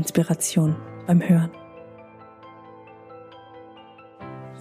Inspiration 0.00 0.74
beim 1.06 1.20
Hören. 1.20 1.59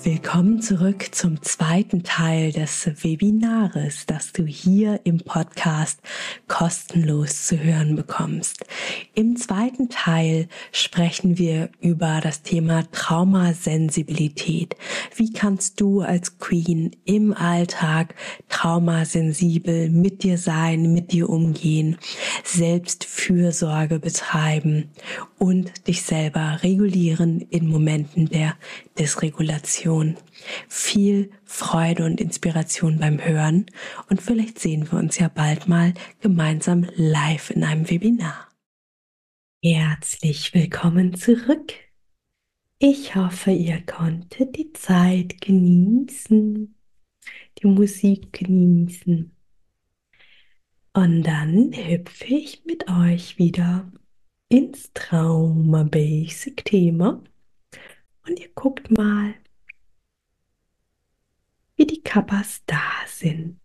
Willkommen 0.02 0.62
zurück 0.62 1.14
zum 1.14 1.42
zweiten 1.42 2.04
Teil 2.04 2.54
des 2.54 2.90
Webinars, 3.04 4.06
das 4.06 4.32
du 4.32 4.46
hier 4.46 5.02
im 5.04 5.18
Podcast 5.18 6.00
kostenlos 6.48 7.48
zu 7.48 7.60
hören 7.62 7.98
bekommst. 7.98 8.64
Im 9.14 9.36
zweiten 9.36 9.90
Teil 9.90 10.48
sprechen 10.72 11.38
wir 11.38 11.70
über 11.82 12.22
das 12.24 12.44
Thema 12.44 12.90
Traumasensibilität. 12.94 14.78
Wie 15.18 15.34
kannst 15.34 15.82
du 15.82 16.00
als 16.00 16.40
Queen 16.40 16.96
im 17.04 17.34
Alltag 17.34 18.16
traumasensibel 18.48 19.90
mit 19.90 20.24
dir 20.24 20.38
sein, 20.38 20.94
mit 20.94 21.12
dir 21.12 21.30
umgehen, 21.30 21.98
selbst 22.46 23.04
Fürsorge 23.04 24.00
betreiben 24.00 24.92
und 25.38 25.88
dich 25.88 26.04
selber 26.04 26.60
regulieren 26.64 27.42
in 27.42 27.68
Momenten 27.68 28.30
der 28.30 28.56
Dysregulation. 28.98 29.89
Viel 30.68 31.32
Freude 31.44 32.06
und 32.06 32.22
Inspiration 32.22 33.00
beim 33.00 33.20
Hören 33.24 33.66
und 34.10 34.22
vielleicht 34.22 34.60
sehen 34.60 34.92
wir 34.92 35.00
uns 35.00 35.18
ja 35.18 35.30
bald 35.30 35.68
mal 35.68 35.96
gemeinsam 36.22 36.86
live 36.96 37.50
in 37.50 37.64
einem 37.64 37.90
Webinar. 37.90 38.48
Herzlich 39.64 40.54
willkommen 40.54 41.16
zurück. 41.16 41.74
Ich 42.78 43.16
hoffe, 43.16 43.52
ihr 43.52 43.82
konntet 43.86 44.58
die 44.58 44.72
Zeit 44.74 45.42
genießen, 45.42 46.76
die 47.62 47.68
Musik 47.68 48.34
genießen. 48.34 49.36
Und 50.94 51.24
dann 51.24 51.72
hüpfe 51.74 52.26
ich 52.26 52.64
mit 52.66 52.90
euch 52.90 53.38
wieder 53.38 53.92
ins 54.50 54.92
Trauma-Basic-Thema 54.94 57.24
und 58.28 58.40
ihr 58.40 58.50
guckt 58.56 58.92
mal, 58.98 59.36
Kappas 62.04 62.64
da 62.66 62.82
sind. 63.08 63.60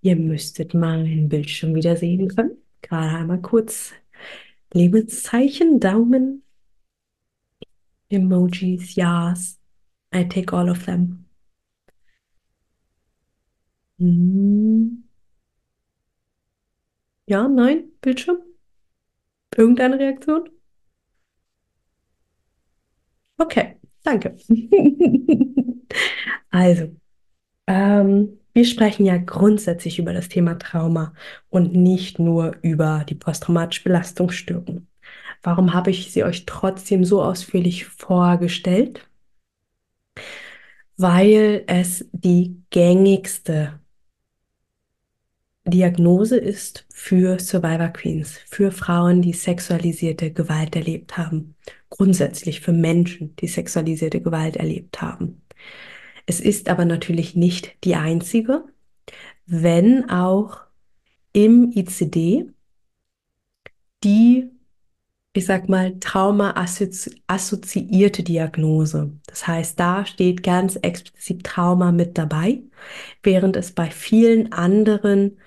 Ihr 0.00 0.16
müsstet 0.16 0.74
meinen 0.74 1.28
Bildschirm 1.28 1.74
wieder 1.74 1.96
sehen 1.96 2.28
können. 2.28 2.58
Gerade 2.82 3.16
einmal 3.16 3.40
kurz 3.40 3.92
Lebenszeichen, 4.72 5.80
Daumen, 5.80 6.42
Emojis, 8.10 8.94
Yes. 8.96 9.58
I 10.14 10.24
take 10.24 10.52
all 10.52 10.68
of 10.70 10.84
them. 10.84 11.24
Hm. 13.98 15.04
Ja, 17.26 17.48
nein, 17.48 17.90
Bildschirm? 18.00 18.38
Irgendeine 19.56 19.98
Reaktion? 19.98 20.50
Okay, 23.38 23.76
danke. 24.02 24.36
also, 26.50 26.96
ähm, 27.66 28.38
wir 28.52 28.64
sprechen 28.64 29.04
ja 29.04 29.16
grundsätzlich 29.16 29.98
über 29.98 30.12
das 30.12 30.28
Thema 30.28 30.58
Trauma 30.58 31.12
und 31.50 31.74
nicht 31.74 32.18
nur 32.18 32.56
über 32.62 33.04
die 33.08 33.16
posttraumatische 33.16 33.82
Belastungsstörung. 33.84 34.86
Warum 35.42 35.74
habe 35.74 35.90
ich 35.90 36.12
sie 36.12 36.24
euch 36.24 36.46
trotzdem 36.46 37.04
so 37.04 37.22
ausführlich 37.22 37.86
vorgestellt? 37.86 39.08
Weil 40.96 41.64
es 41.66 42.08
die 42.12 42.62
gängigste 42.70 43.80
Diagnose 45.66 46.36
ist 46.36 46.84
für 46.92 47.38
Survivor 47.38 47.88
Queens, 47.88 48.38
für 48.46 48.70
Frauen, 48.70 49.22
die 49.22 49.32
sexualisierte 49.32 50.30
Gewalt 50.30 50.76
erlebt 50.76 51.16
haben. 51.16 51.54
Grundsätzlich 51.88 52.60
für 52.60 52.72
Menschen, 52.72 53.34
die 53.36 53.48
sexualisierte 53.48 54.20
Gewalt 54.20 54.56
erlebt 54.56 55.00
haben. 55.00 55.42
Es 56.26 56.40
ist 56.40 56.68
aber 56.68 56.84
natürlich 56.84 57.34
nicht 57.34 57.82
die 57.84 57.94
einzige, 57.94 58.64
wenn 59.46 60.08
auch 60.10 60.60
im 61.32 61.72
ICD 61.74 62.50
die, 64.02 64.50
ich 65.36 65.46
sag 65.46 65.68
mal, 65.68 65.98
trauma-assoziierte 65.98 68.22
Diagnose. 68.22 69.12
Das 69.26 69.46
heißt, 69.46 69.78
da 69.80 70.06
steht 70.06 70.42
ganz 70.44 70.76
explizit 70.76 71.44
Trauma 71.44 71.92
mit 71.92 72.16
dabei, 72.18 72.62
während 73.22 73.56
es 73.56 73.72
bei 73.72 73.90
vielen 73.90 74.52
anderen 74.52 75.38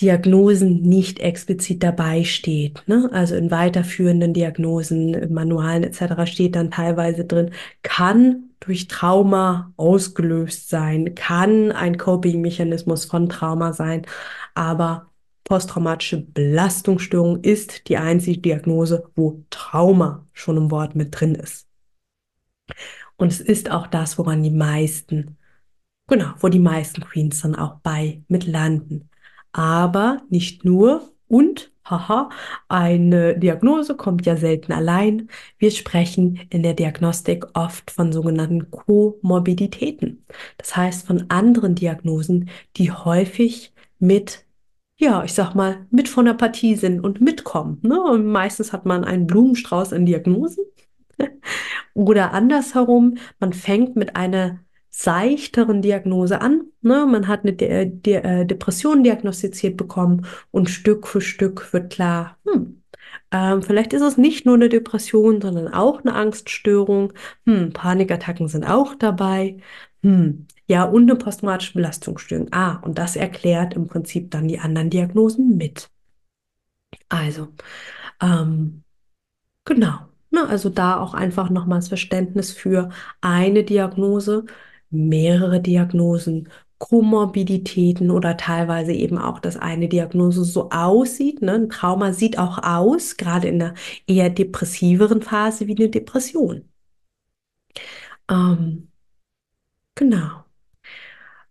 Diagnosen 0.00 0.80
nicht 0.82 1.18
explizit 1.20 1.82
dabei 1.82 2.24
steht. 2.24 2.82
Ne? 2.86 3.10
Also 3.12 3.34
in 3.36 3.50
weiterführenden 3.50 4.32
Diagnosen, 4.34 5.32
Manualen 5.32 5.84
etc. 5.84 6.26
steht 6.30 6.56
dann 6.56 6.70
teilweise 6.70 7.24
drin, 7.26 7.50
kann 7.82 8.50
durch 8.60 8.88
Trauma 8.88 9.72
ausgelöst 9.76 10.70
sein, 10.70 11.14
kann 11.14 11.70
ein 11.70 11.98
Coping-Mechanismus 11.98 13.04
von 13.04 13.28
Trauma 13.28 13.74
sein, 13.74 14.06
aber 14.54 15.11
posttraumatische 15.44 16.18
Belastungsstörung 16.18 17.40
ist 17.42 17.88
die 17.88 17.96
einzige 17.96 18.40
Diagnose, 18.40 19.04
wo 19.14 19.44
Trauma 19.50 20.26
schon 20.32 20.56
im 20.56 20.70
Wort 20.70 20.94
mit 20.94 21.18
drin 21.18 21.34
ist. 21.34 21.68
Und 23.16 23.32
es 23.32 23.40
ist 23.40 23.70
auch 23.70 23.86
das, 23.86 24.18
woran 24.18 24.42
die 24.42 24.50
meisten, 24.50 25.36
genau, 26.08 26.32
wo 26.38 26.48
die 26.48 26.58
meisten 26.58 27.02
Queens 27.02 27.40
dann 27.42 27.54
auch 27.54 27.80
bei 27.80 28.22
mit 28.28 28.46
landen 28.46 29.10
aber 29.52 30.22
nicht 30.30 30.64
nur 30.64 31.12
und 31.28 31.70
Haha, 31.84 32.30
eine 32.68 33.36
Diagnose 33.36 33.96
kommt 33.96 34.24
ja 34.24 34.36
selten 34.36 34.72
allein. 34.72 35.28
Wir 35.58 35.70
sprechen 35.72 36.40
in 36.50 36.62
der 36.62 36.74
Diagnostik 36.74 37.44
oft 37.54 37.90
von 37.90 38.12
sogenannten 38.12 38.70
Komorbiditäten. 38.70 40.24
Das 40.58 40.76
heißt 40.76 41.06
von 41.06 41.28
anderen 41.28 41.74
Diagnosen, 41.74 42.50
die 42.76 42.92
häufig 42.92 43.72
mit, 43.98 44.46
ja, 45.02 45.24
ich 45.24 45.34
sag 45.34 45.54
mal, 45.54 45.86
mit 45.90 46.08
von 46.08 46.24
der 46.26 46.34
Partie 46.34 46.76
sind 46.76 47.00
und 47.00 47.20
mitkommen. 47.20 47.78
Ne? 47.82 48.00
Und 48.00 48.26
meistens 48.26 48.72
hat 48.72 48.86
man 48.86 49.04
einen 49.04 49.26
Blumenstrauß 49.26 49.92
an 49.92 50.06
Diagnosen. 50.06 50.64
Oder 51.94 52.32
andersherum, 52.32 53.16
man 53.40 53.52
fängt 53.52 53.96
mit 53.96 54.16
einer 54.16 54.60
seichteren 54.90 55.82
Diagnose 55.82 56.40
an. 56.40 56.62
Ne? 56.82 57.06
Man 57.06 57.26
hat 57.28 57.42
eine 57.42 57.54
De 57.54 57.86
De 57.86 58.14
äh, 58.14 58.46
Depression 58.46 59.02
diagnostiziert 59.02 59.76
bekommen 59.76 60.26
und 60.52 60.70
Stück 60.70 61.08
für 61.08 61.20
Stück 61.20 61.72
wird 61.72 61.92
klar, 61.92 62.38
hm, 62.46 62.82
ähm, 63.32 63.62
vielleicht 63.62 63.92
ist 63.92 64.02
es 64.02 64.18
nicht 64.18 64.46
nur 64.46 64.54
eine 64.56 64.68
Depression, 64.68 65.40
sondern 65.40 65.68
auch 65.68 66.00
eine 66.02 66.14
Angststörung. 66.14 67.12
Hm, 67.46 67.72
Panikattacken 67.72 68.48
sind 68.48 68.64
auch 68.64 68.94
dabei. 68.94 69.58
Hm, 70.02 70.46
ja, 70.72 70.84
und 70.84 71.02
eine 71.02 71.16
posttraumatische 71.16 71.74
Belastungsstörung. 71.74 72.48
Ah, 72.50 72.76
und 72.76 72.96
das 72.96 73.14
erklärt 73.14 73.74
im 73.74 73.88
Prinzip 73.88 74.30
dann 74.30 74.48
die 74.48 74.58
anderen 74.58 74.88
Diagnosen 74.88 75.58
mit. 75.58 75.90
Also, 77.10 77.48
ähm, 78.22 78.82
genau. 79.66 80.08
Ne, 80.30 80.48
also 80.48 80.70
da 80.70 80.98
auch 80.98 81.12
einfach 81.12 81.50
nochmals 81.50 81.88
Verständnis 81.88 82.52
für 82.52 82.88
eine 83.20 83.64
Diagnose 83.64 84.46
mehrere 84.90 85.60
Diagnosen, 85.60 86.48
Komorbiditäten 86.78 88.10
oder 88.10 88.38
teilweise 88.38 88.92
eben 88.94 89.18
auch, 89.18 89.40
dass 89.40 89.58
eine 89.58 89.88
Diagnose 89.88 90.44
so 90.44 90.70
aussieht. 90.70 91.42
Ne? 91.42 91.52
Ein 91.52 91.68
Trauma 91.70 92.14
sieht 92.14 92.38
auch 92.38 92.58
aus, 92.62 93.18
gerade 93.18 93.48
in 93.48 93.62
einer 93.62 93.74
eher 94.06 94.30
depressiveren 94.30 95.20
Phase 95.22 95.66
wie 95.66 95.76
eine 95.76 95.90
Depression. 95.90 96.64
Ähm, 98.28 98.88
genau. 99.94 100.41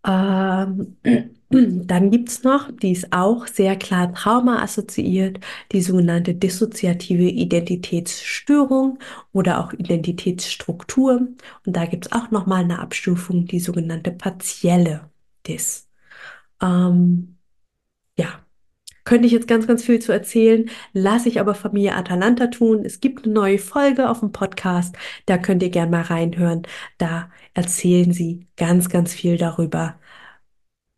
Ähm, 0.05 0.97
dann 1.49 2.11
gibt 2.11 2.29
es 2.29 2.43
noch, 2.43 2.71
die 2.71 2.91
ist 2.91 3.11
auch 3.11 3.47
sehr 3.47 3.75
klar 3.77 4.13
Trauma 4.13 4.61
assoziiert, 4.63 5.39
die 5.71 5.81
sogenannte 5.81 6.33
dissoziative 6.35 7.23
Identitätsstörung 7.23 8.99
oder 9.33 9.59
auch 9.59 9.73
Identitätsstruktur. 9.73 11.27
Und 11.65 11.75
da 11.75 11.85
gibt 11.85 12.07
es 12.07 12.11
auch 12.11 12.31
nochmal 12.31 12.63
eine 12.63 12.79
Abstufung, 12.79 13.45
die 13.45 13.59
sogenannte 13.59 14.11
partielle 14.11 15.09
Dis. 15.47 15.89
Ähm, 16.61 17.37
ja, 18.17 18.45
könnte 19.03 19.25
ich 19.27 19.31
jetzt 19.33 19.47
ganz, 19.47 19.67
ganz 19.67 19.83
viel 19.83 19.99
zu 19.99 20.11
erzählen, 20.11 20.69
lasse 20.93 21.29
ich 21.29 21.39
aber 21.39 21.55
Familie 21.55 21.95
Atalanta 21.95 22.47
tun. 22.47 22.85
Es 22.85 22.99
gibt 22.99 23.25
eine 23.25 23.33
neue 23.33 23.59
Folge 23.59 24.09
auf 24.09 24.19
dem 24.19 24.31
Podcast, 24.31 24.95
da 25.25 25.37
könnt 25.37 25.63
ihr 25.63 25.69
gerne 25.69 25.91
mal 25.91 26.01
reinhören. 26.03 26.63
Da 26.97 27.29
erzählen 27.53 28.13
sie 28.13 28.47
ganz, 28.57 28.89
ganz 28.89 29.13
viel 29.13 29.37
darüber, 29.37 29.99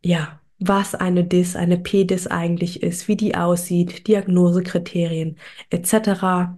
ja, 0.04 0.40
was 0.58 0.94
eine 0.94 1.24
DIS, 1.24 1.56
eine 1.56 1.78
PDIS 1.78 2.26
eigentlich 2.26 2.82
ist, 2.82 3.08
wie 3.08 3.16
die 3.16 3.34
aussieht, 3.36 4.06
Diagnosekriterien 4.06 5.36
etc. 5.70 6.54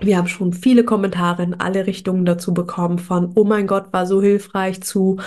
Wir 0.00 0.16
haben 0.18 0.28
schon 0.28 0.52
viele 0.52 0.84
Kommentare 0.84 1.42
in 1.42 1.54
alle 1.54 1.86
Richtungen 1.86 2.24
dazu 2.24 2.52
bekommen, 2.54 2.98
von 2.98 3.32
Oh 3.34 3.44
mein 3.44 3.66
Gott, 3.66 3.92
war 3.92 4.06
so 4.06 4.22
hilfreich 4.22 4.82
zu 4.82 5.18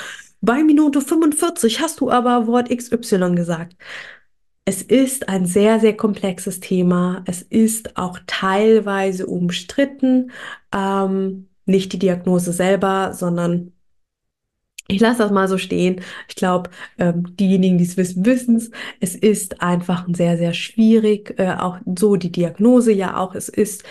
bei 0.42 0.64
Minute 0.64 1.02
45 1.02 1.82
hast 1.82 2.00
du 2.00 2.10
aber 2.12 2.48
Wort 2.48 2.70
XY 2.70 3.36
gesagt. 3.36 3.76
Es 4.70 4.84
ist 4.84 5.30
ein 5.30 5.48
sehr, 5.48 5.80
sehr 5.80 5.98
komplexes 5.98 6.60
Thema. 6.60 7.24
Es 7.26 7.42
ist 7.42 7.98
auch 7.98 8.20
teilweise 8.28 9.26
umstritten. 9.26 10.30
Ähm, 10.72 11.50
nicht 11.66 11.92
die 11.92 11.98
Diagnose 11.98 12.54
selber, 12.54 13.16
sondern 13.16 13.74
ich 14.88 15.00
lasse 15.02 15.24
das 15.24 15.32
mal 15.32 15.48
so 15.48 15.58
stehen. 15.58 16.02
Ich 16.28 16.36
glaube, 16.36 16.70
ähm, 17.00 17.36
diejenigen, 17.36 17.80
die 17.80 17.84
es 17.84 17.98
wissen, 17.98 18.24
wissen 18.28 18.58
es. 18.58 18.70
Es 19.00 19.16
ist 19.16 19.60
einfach 19.60 20.08
sehr, 20.14 20.38
sehr 20.38 20.54
schwierig. 20.54 21.34
Äh, 21.40 21.56
auch 21.56 21.80
so 21.98 22.16
die 22.16 22.32
Diagnose 22.32 22.92
ja 22.92 23.18
auch. 23.18 23.34
Es 23.34 23.50
ist 23.50 23.84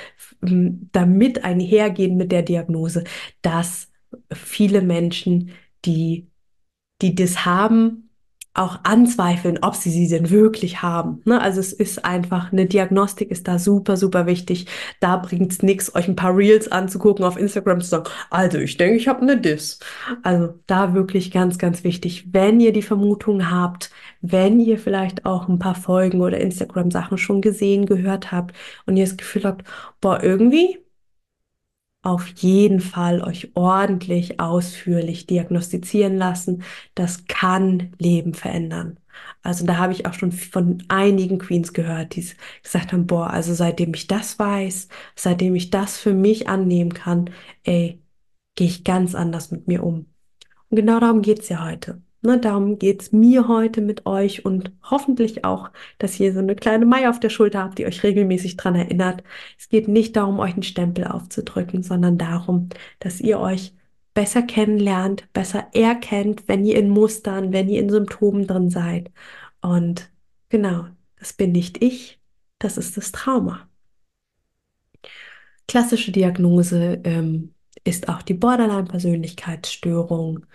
ähm, 0.46 0.90
damit 0.92 1.42
einhergehen 1.42 2.16
mit 2.16 2.30
der 2.30 2.42
Diagnose, 2.42 3.02
dass 3.42 3.90
viele 4.32 4.80
Menschen, 4.82 5.50
die, 5.84 6.30
die 7.02 7.16
das 7.16 7.44
haben, 7.44 8.07
auch 8.58 8.80
anzweifeln, 8.82 9.58
ob 9.62 9.74
sie 9.74 9.90
sie 9.90 10.08
denn 10.08 10.30
wirklich 10.30 10.82
haben. 10.82 11.22
Ne? 11.24 11.40
Also 11.40 11.60
es 11.60 11.72
ist 11.72 12.04
einfach, 12.04 12.52
eine 12.52 12.66
Diagnostik 12.66 13.30
ist 13.30 13.48
da 13.48 13.58
super, 13.58 13.96
super 13.96 14.26
wichtig. 14.26 14.66
Da 15.00 15.16
bringt 15.16 15.52
es 15.52 15.62
nichts, 15.62 15.94
euch 15.94 16.08
ein 16.08 16.16
paar 16.16 16.36
Reels 16.36 16.70
anzugucken 16.70 17.24
auf 17.24 17.38
Instagram 17.38 17.80
zu 17.80 17.88
sagen, 17.88 18.04
also 18.30 18.58
ich 18.58 18.76
denke, 18.76 18.96
ich 18.96 19.08
habe 19.08 19.22
eine 19.22 19.40
Dis. 19.40 19.78
Also 20.22 20.54
da 20.66 20.94
wirklich 20.94 21.30
ganz, 21.30 21.58
ganz 21.58 21.84
wichtig, 21.84 22.28
wenn 22.32 22.60
ihr 22.60 22.72
die 22.72 22.82
Vermutung 22.82 23.50
habt, 23.50 23.90
wenn 24.20 24.60
ihr 24.60 24.78
vielleicht 24.78 25.24
auch 25.24 25.48
ein 25.48 25.58
paar 25.58 25.74
Folgen 25.74 26.20
oder 26.20 26.38
Instagram-Sachen 26.38 27.18
schon 27.18 27.40
gesehen, 27.40 27.86
gehört 27.86 28.32
habt 28.32 28.54
und 28.86 28.96
ihr 28.96 29.04
das 29.04 29.16
Gefühl 29.16 29.44
habt, 29.44 29.64
boah, 30.00 30.22
irgendwie 30.22 30.78
auf 32.08 32.26
jeden 32.36 32.80
Fall 32.80 33.22
euch 33.22 33.50
ordentlich, 33.54 34.40
ausführlich 34.40 35.26
diagnostizieren 35.26 36.16
lassen. 36.16 36.62
Das 36.94 37.26
kann 37.26 37.92
Leben 37.98 38.34
verändern. 38.34 38.98
Also 39.42 39.66
da 39.66 39.76
habe 39.76 39.92
ich 39.92 40.06
auch 40.06 40.14
schon 40.14 40.32
von 40.32 40.82
einigen 40.88 41.38
Queens 41.38 41.72
gehört, 41.72 42.16
die 42.16 42.26
gesagt 42.62 42.92
haben, 42.92 43.06
boah, 43.06 43.30
also 43.30 43.52
seitdem 43.54 43.92
ich 43.94 44.06
das 44.06 44.38
weiß, 44.38 44.88
seitdem 45.16 45.54
ich 45.54 45.70
das 45.70 45.98
für 45.98 46.14
mich 46.14 46.48
annehmen 46.48 46.94
kann, 46.94 47.30
ey, 47.64 48.02
gehe 48.54 48.68
ich 48.68 48.84
ganz 48.84 49.14
anders 49.14 49.50
mit 49.50 49.68
mir 49.68 49.82
um. 49.84 50.06
Und 50.70 50.76
genau 50.76 51.00
darum 51.00 51.22
geht's 51.22 51.48
ja 51.48 51.64
heute. 51.64 52.02
Ne, 52.20 52.38
darum 52.38 52.80
geht's 52.80 53.12
mir 53.12 53.46
heute 53.46 53.80
mit 53.80 54.04
euch 54.04 54.44
und 54.44 54.72
hoffentlich 54.82 55.44
auch, 55.44 55.70
dass 55.98 56.18
ihr 56.18 56.32
so 56.32 56.40
eine 56.40 56.56
kleine 56.56 56.84
Mai 56.84 57.08
auf 57.08 57.20
der 57.20 57.30
Schulter 57.30 57.62
habt, 57.62 57.78
die 57.78 57.86
euch 57.86 58.02
regelmäßig 58.02 58.56
dran 58.56 58.74
erinnert. 58.74 59.22
Es 59.56 59.68
geht 59.68 59.86
nicht 59.86 60.16
darum, 60.16 60.40
euch 60.40 60.54
einen 60.54 60.64
Stempel 60.64 61.06
aufzudrücken, 61.06 61.84
sondern 61.84 62.18
darum, 62.18 62.70
dass 62.98 63.20
ihr 63.20 63.38
euch 63.38 63.72
besser 64.14 64.42
kennenlernt, 64.42 65.32
besser 65.32 65.68
erkennt, 65.72 66.48
wenn 66.48 66.64
ihr 66.64 66.76
in 66.76 66.88
Mustern, 66.90 67.52
wenn 67.52 67.68
ihr 67.68 67.80
in 67.80 67.88
Symptomen 67.88 68.48
drin 68.48 68.68
seid. 68.68 69.12
Und 69.60 70.10
genau, 70.48 70.86
das 71.20 71.32
bin 71.32 71.52
nicht 71.52 71.82
ich, 71.82 72.20
das 72.58 72.78
ist 72.78 72.96
das 72.96 73.12
Trauma. 73.12 73.68
Klassische 75.68 76.10
Diagnose 76.12 77.00
ähm, 77.04 77.54
ist 77.84 78.08
auch 78.08 78.22
die 78.22 78.34
Borderline-Persönlichkeitsstörung. 78.34 80.46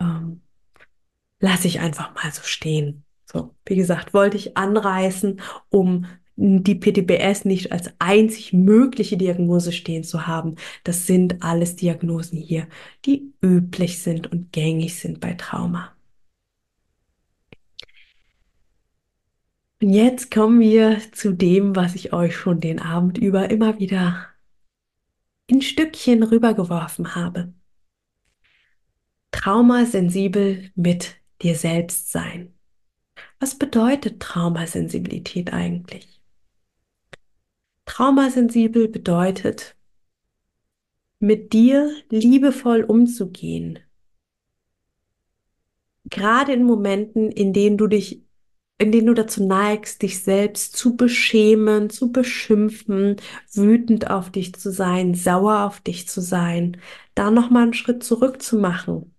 Ähm, 0.00 0.42
lasse 1.40 1.68
ich 1.68 1.80
einfach 1.80 2.14
mal 2.14 2.32
so 2.32 2.42
stehen. 2.42 3.04
So, 3.24 3.54
wie 3.66 3.76
gesagt, 3.76 4.14
wollte 4.14 4.36
ich 4.36 4.56
anreißen, 4.56 5.40
um 5.68 6.06
die 6.40 6.76
PTBS 6.76 7.44
nicht 7.44 7.72
als 7.72 7.92
einzig 7.98 8.52
mögliche 8.52 9.16
Diagnose 9.16 9.72
stehen 9.72 10.04
zu 10.04 10.26
haben. 10.28 10.54
Das 10.84 11.06
sind 11.06 11.42
alles 11.42 11.74
Diagnosen 11.74 12.38
hier, 12.38 12.68
die 13.04 13.34
üblich 13.42 14.02
sind 14.02 14.30
und 14.30 14.52
gängig 14.52 14.98
sind 14.98 15.20
bei 15.20 15.34
Trauma. 15.34 15.92
Und 19.82 19.90
jetzt 19.90 20.30
kommen 20.30 20.60
wir 20.60 21.00
zu 21.12 21.32
dem, 21.32 21.74
was 21.76 21.94
ich 21.94 22.12
euch 22.12 22.36
schon 22.36 22.60
den 22.60 22.80
Abend 22.80 23.18
über 23.18 23.50
immer 23.50 23.78
wieder 23.78 24.26
in 25.48 25.62
Stückchen 25.62 26.22
rübergeworfen 26.22 27.16
habe. 27.16 27.52
Traumasensibel 29.32 30.70
mit 30.74 31.17
dir 31.42 31.54
selbst 31.54 32.10
sein. 32.10 32.54
Was 33.40 33.56
bedeutet 33.56 34.20
Traumasensibilität 34.20 35.52
eigentlich? 35.52 36.20
Traumasensibel 37.84 38.88
bedeutet, 38.88 39.76
mit 41.20 41.52
dir 41.52 41.90
liebevoll 42.10 42.82
umzugehen. 42.82 43.80
Gerade 46.04 46.52
in 46.52 46.64
Momenten, 46.64 47.30
in 47.30 47.52
denen 47.52 47.76
du 47.76 47.86
dich, 47.86 48.22
in 48.78 48.92
denen 48.92 49.08
du 49.08 49.14
dazu 49.14 49.44
neigst, 49.44 50.02
dich 50.02 50.22
selbst 50.22 50.76
zu 50.76 50.96
beschämen, 50.96 51.90
zu 51.90 52.12
beschimpfen, 52.12 53.16
wütend 53.52 54.10
auf 54.10 54.30
dich 54.30 54.54
zu 54.54 54.70
sein, 54.70 55.14
sauer 55.14 55.64
auf 55.64 55.80
dich 55.80 56.08
zu 56.08 56.20
sein, 56.20 56.80
da 57.14 57.30
nochmal 57.30 57.64
einen 57.64 57.74
Schritt 57.74 58.04
zurück 58.04 58.40
zu 58.40 58.58
machen 58.58 59.12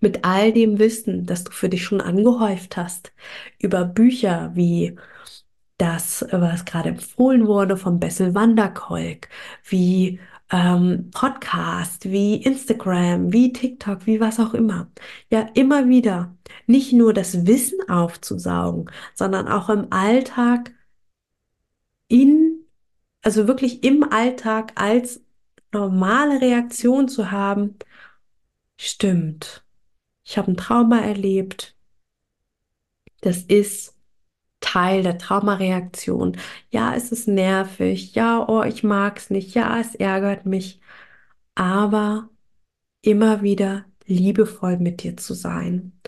mit 0.00 0.24
all 0.24 0.52
dem 0.52 0.78
Wissen, 0.78 1.26
das 1.26 1.44
du 1.44 1.52
für 1.52 1.68
dich 1.68 1.84
schon 1.84 2.00
angehäuft 2.00 2.76
hast, 2.76 3.12
über 3.58 3.84
Bücher 3.84 4.52
wie 4.54 4.96
das, 5.78 6.26
was 6.30 6.64
gerade 6.64 6.90
empfohlen 6.90 7.46
wurde 7.46 7.76
von 7.76 7.98
Bessel 8.00 8.34
Wanderkolk, 8.34 9.28
wie 9.64 10.20
ähm, 10.50 11.10
Podcast, 11.12 12.10
wie 12.10 12.36
Instagram, 12.36 13.32
wie 13.32 13.52
TikTok, 13.52 14.06
wie 14.06 14.20
was 14.20 14.40
auch 14.40 14.54
immer. 14.54 14.90
Ja, 15.30 15.48
immer 15.54 15.88
wieder 15.88 16.36
nicht 16.66 16.92
nur 16.92 17.14
das 17.14 17.46
Wissen 17.46 17.88
aufzusaugen, 17.88 18.90
sondern 19.14 19.48
auch 19.48 19.70
im 19.70 19.86
Alltag 19.90 20.72
in, 22.08 22.66
also 23.22 23.48
wirklich 23.48 23.84
im 23.84 24.04
Alltag 24.04 24.72
als 24.76 25.22
normale 25.72 26.40
Reaktion 26.40 27.08
zu 27.08 27.30
haben, 27.30 27.76
stimmt 28.76 29.64
ich 30.30 30.38
habe 30.38 30.52
ein 30.52 30.56
Trauma 30.56 31.00
erlebt. 31.00 31.74
Das 33.20 33.38
ist 33.42 33.96
Teil 34.60 35.02
der 35.02 35.18
Traumareaktion. 35.18 36.36
Ja, 36.70 36.94
es 36.94 37.10
ist 37.10 37.26
nervig. 37.26 38.14
Ja, 38.14 38.46
oh, 38.48 38.62
ich 38.62 38.84
mag 38.84 39.18
es 39.18 39.30
nicht. 39.30 39.54
Ja, 39.56 39.80
es 39.80 39.96
ärgert 39.96 40.46
mich. 40.46 40.80
Aber 41.56 42.30
immer 43.02 43.42
wieder 43.42 43.86
liebevoll 44.06 44.78
mit 44.78 45.02
dir 45.02 45.16
zu 45.16 45.34
sein. 45.34 46.00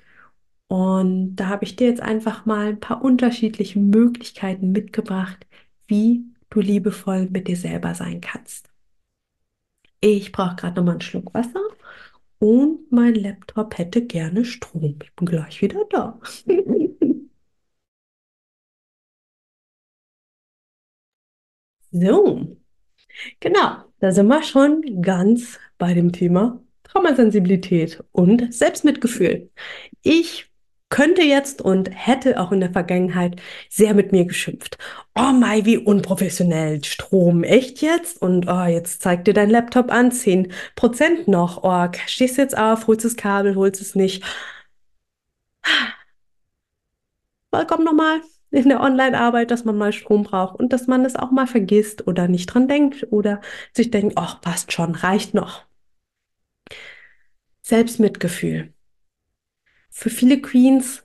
Und 0.69 1.35
da 1.37 1.49
habe 1.49 1.65
ich 1.65 1.75
dir 1.75 1.89
jetzt 1.89 2.03
einfach 2.03 2.47
mal 2.47 2.69
ein 2.69 2.81
paar 2.81 3.03
unterschiedliche 3.03 3.81
Möglichkeiten 3.81 4.71
mitgebracht, 4.71 5.49
wie 5.89 6.25
du 6.49 6.61
liebevoll 6.61 7.29
mit 7.29 7.49
dir 7.49 7.57
selber 7.57 7.97
sein 7.97 8.21
kannst. 8.21 8.71
Ich 10.01 10.31
brauche 10.31 10.57
gerade 10.57 10.77
noch 10.77 10.85
mal 10.85 10.93
einen 10.93 11.01
Schluck 11.01 11.35
Wasser 11.35 11.61
und 12.43 12.91
mein 12.91 13.15
Laptop 13.15 13.79
hätte 13.79 14.05
gerne 14.05 14.45
Strom. 14.45 14.99
Ich 15.01 15.15
bin 15.15 15.27
gleich 15.27 15.63
wieder 15.63 15.85
da. 15.91 16.19
So, 21.91 22.59
genau, 23.41 23.85
da 24.01 24.13
sind 24.13 24.27
wir 24.29 24.43
schon 24.43 25.03
ganz 25.03 25.61
bei 25.79 25.95
dem 25.95 26.13
Thema 26.13 26.63
Traumasensibilität 26.85 28.03
und 28.13 28.53
Selbstmitgefühl. 28.53 29.51
Ich 30.03 30.52
könnte 30.93 31.23
jetzt 31.23 31.63
und 31.63 31.89
hätte 31.91 32.39
auch 32.39 32.53
in 32.53 32.61
der 32.61 32.71
Vergangenheit 32.71 33.41
sehr 33.71 33.95
mit 33.95 34.13
mir 34.13 34.27
geschimpft. 34.27 34.77
Oh 35.17 35.33
Mai, 35.33 35.65
wie 35.65 35.79
unprofessionell. 35.79 36.85
Strom, 36.85 37.45
echt 37.45 37.81
jetzt? 37.81 38.21
Und 38.21 38.47
oh, 38.47 38.65
jetzt 38.65 39.03
zeigt 39.03 39.27
dir 39.27 39.33
dein 39.35 39.49
Laptop 39.51 39.91
an, 39.91 40.11
10% 40.13 41.31
noch. 41.31 41.65
Oh, 41.65 41.89
stehst 42.07 42.37
jetzt 42.37 42.57
auf, 42.57 42.87
holst 42.87 43.07
das 43.07 43.17
Kabel, 43.17 43.57
holst 43.57 43.81
es 43.81 43.95
nicht. 43.95 44.23
Willkommen 47.51 47.85
nochmal 47.85 48.21
in 48.51 48.69
der 48.69 48.83
Online-Arbeit, 48.83 49.51
dass 49.51 49.65
man 49.65 49.79
mal 49.79 49.93
Strom 49.95 50.25
braucht 50.25 50.61
und 50.61 50.75
dass 50.75 50.89
man 50.89 51.07
es 51.07 51.17
auch 51.17 51.31
mal 51.31 51.47
vergisst 51.47 52.07
oder 52.07 52.29
nicht 52.29 52.47
dran 52.49 52.69
denkt 52.69 53.07
oder 53.11 53.41
sich 53.73 53.91
denkt, 53.91 54.19
ach, 54.19 54.43
passt 54.43 54.73
schon, 54.73 54.95
reicht 54.95 55.33
noch. 55.33 55.65
Selbstmitgefühl 57.63 58.75
für 59.93 60.11
viele 60.11 60.41
Queens, 60.41 61.05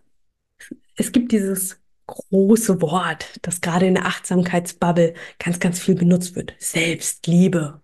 es 0.96 1.12
gibt 1.12 1.32
dieses 1.32 1.79
große 2.08 2.82
Wort, 2.82 3.39
das 3.41 3.62
gerade 3.62 3.86
in 3.86 3.96
der 3.96 4.06
Achtsamkeitsbubble 4.06 5.13
ganz, 5.38 5.60
ganz 5.60 5.79
viel 5.79 5.96
benutzt 5.96 6.36
wird. 6.36 6.56
Selbstliebe. 6.58 7.82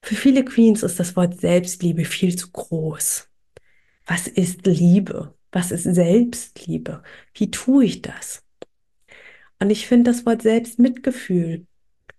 Für 0.00 0.14
viele 0.16 0.44
Queens 0.44 0.82
ist 0.82 0.98
das 0.98 1.14
Wort 1.14 1.38
Selbstliebe 1.38 2.04
viel 2.04 2.36
zu 2.36 2.50
groß. 2.50 3.28
Was 4.06 4.26
ist 4.26 4.66
Liebe? 4.66 5.34
Was 5.52 5.70
ist 5.70 5.84
Selbstliebe? 5.84 7.02
Wie 7.34 7.50
tue 7.50 7.84
ich 7.84 8.02
das? 8.02 8.42
Und 9.60 9.70
ich 9.70 9.86
finde 9.86 10.10
das 10.10 10.26
Wort 10.26 10.42
Selbstmitgefühl 10.42 11.66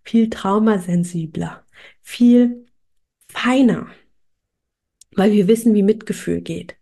viel 0.05 0.29
traumasensibler, 0.29 1.65
viel 2.01 2.67
feiner, 3.27 3.87
weil 5.15 5.31
wir 5.31 5.47
wissen, 5.47 5.73
wie 5.73 5.83
Mitgefühl 5.83 6.41
geht. 6.41 6.75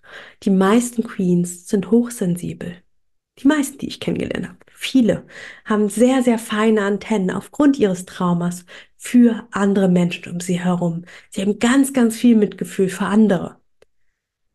Die 0.43 0.49
meisten 0.49 1.03
Queens 1.03 1.67
sind 1.67 1.91
hochsensibel. 1.91 2.75
Die 3.39 3.47
meisten, 3.47 3.77
die 3.77 3.87
ich 3.87 3.99
kennengelernt 3.99 4.49
habe, 4.49 4.57
viele, 4.71 5.25
haben 5.65 5.89
sehr, 5.89 6.21
sehr 6.21 6.37
feine 6.37 6.83
Antennen 6.83 7.31
aufgrund 7.31 7.79
ihres 7.79 8.05
Traumas 8.05 8.65
für 8.97 9.47
andere 9.51 9.87
Menschen 9.87 10.31
um 10.31 10.39
sie 10.39 10.59
herum. 10.59 11.05
Sie 11.29 11.41
haben 11.41 11.59
ganz, 11.59 11.93
ganz 11.93 12.17
viel 12.17 12.35
Mitgefühl 12.35 12.89
für 12.89 13.05
andere. 13.05 13.57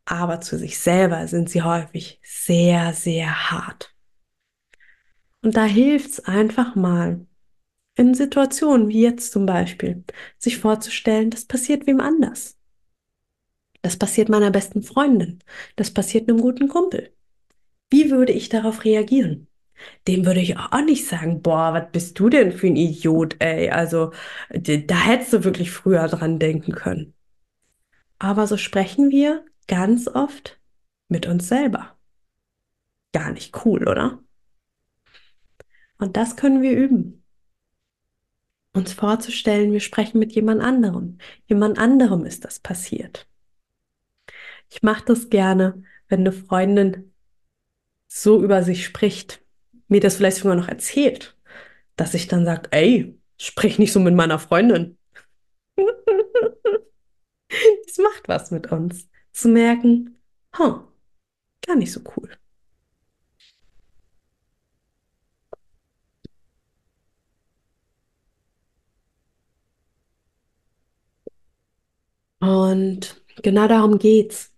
Aber 0.04 0.40
zu 0.40 0.56
sich 0.56 0.78
selber 0.78 1.26
sind 1.26 1.50
sie 1.50 1.62
häufig 1.62 2.20
sehr, 2.22 2.92
sehr 2.92 3.50
hart. 3.50 3.94
Und 5.42 5.56
da 5.56 5.64
hilft 5.64 6.10
es 6.10 6.24
einfach 6.24 6.74
mal, 6.76 7.26
in 7.96 8.14
Situationen 8.14 8.88
wie 8.88 9.00
jetzt 9.00 9.32
zum 9.32 9.46
Beispiel, 9.46 10.04
sich 10.38 10.58
vorzustellen, 10.58 11.30
das 11.30 11.46
passiert 11.46 11.86
wem 11.86 12.00
anders. 12.00 12.55
Das 13.86 13.96
passiert 13.96 14.28
meiner 14.28 14.50
besten 14.50 14.82
Freundin. 14.82 15.38
Das 15.76 15.92
passiert 15.92 16.28
einem 16.28 16.40
guten 16.40 16.66
Kumpel. 16.66 17.14
Wie 17.88 18.10
würde 18.10 18.32
ich 18.32 18.48
darauf 18.48 18.84
reagieren? 18.84 19.46
Dem 20.08 20.26
würde 20.26 20.40
ich 20.40 20.58
auch 20.58 20.84
nicht 20.84 21.06
sagen, 21.06 21.40
boah, 21.40 21.72
was 21.72 21.92
bist 21.92 22.18
du 22.18 22.28
denn 22.28 22.50
für 22.50 22.66
ein 22.66 22.74
Idiot, 22.74 23.36
ey? 23.38 23.70
Also, 23.70 24.10
da 24.50 24.96
hättest 24.96 25.34
du 25.34 25.44
wirklich 25.44 25.70
früher 25.70 26.08
dran 26.08 26.40
denken 26.40 26.72
können. 26.72 27.14
Aber 28.18 28.48
so 28.48 28.56
sprechen 28.56 29.10
wir 29.10 29.44
ganz 29.68 30.08
oft 30.08 30.58
mit 31.06 31.26
uns 31.26 31.46
selber. 31.46 31.96
Gar 33.12 33.30
nicht 33.34 33.64
cool, 33.64 33.86
oder? 33.86 34.18
Und 35.98 36.16
das 36.16 36.34
können 36.34 36.60
wir 36.60 36.76
üben. 36.76 37.22
Uns 38.72 38.94
vorzustellen, 38.94 39.70
wir 39.70 39.78
sprechen 39.78 40.18
mit 40.18 40.32
jemand 40.32 40.60
anderem. 40.60 41.18
Jemand 41.46 41.78
anderem 41.78 42.24
ist 42.26 42.44
das 42.44 42.58
passiert. 42.58 43.28
Ich 44.70 44.82
mache 44.82 45.04
das 45.06 45.30
gerne, 45.30 45.82
wenn 46.08 46.20
eine 46.20 46.32
Freundin 46.32 47.12
so 48.08 48.42
über 48.42 48.62
sich 48.62 48.84
spricht, 48.84 49.42
mir 49.88 50.00
das 50.00 50.16
vielleicht 50.16 50.38
sogar 50.38 50.56
noch 50.56 50.68
erzählt, 50.68 51.36
dass 51.96 52.14
ich 52.14 52.28
dann 52.28 52.44
sage, 52.44 52.68
ey, 52.72 53.18
sprich 53.38 53.78
nicht 53.78 53.92
so 53.92 54.00
mit 54.00 54.14
meiner 54.14 54.38
Freundin. 54.38 54.98
das 55.78 55.86
macht 57.98 58.28
was 58.28 58.50
mit 58.50 58.72
uns. 58.72 59.08
Zu 59.32 59.48
merken, 59.48 60.18
huh, 60.58 60.80
gar 61.66 61.76
nicht 61.76 61.92
so 61.92 62.00
cool. 62.16 62.30
Und 72.40 73.22
genau 73.42 73.68
darum 73.68 73.98
geht's, 73.98 74.52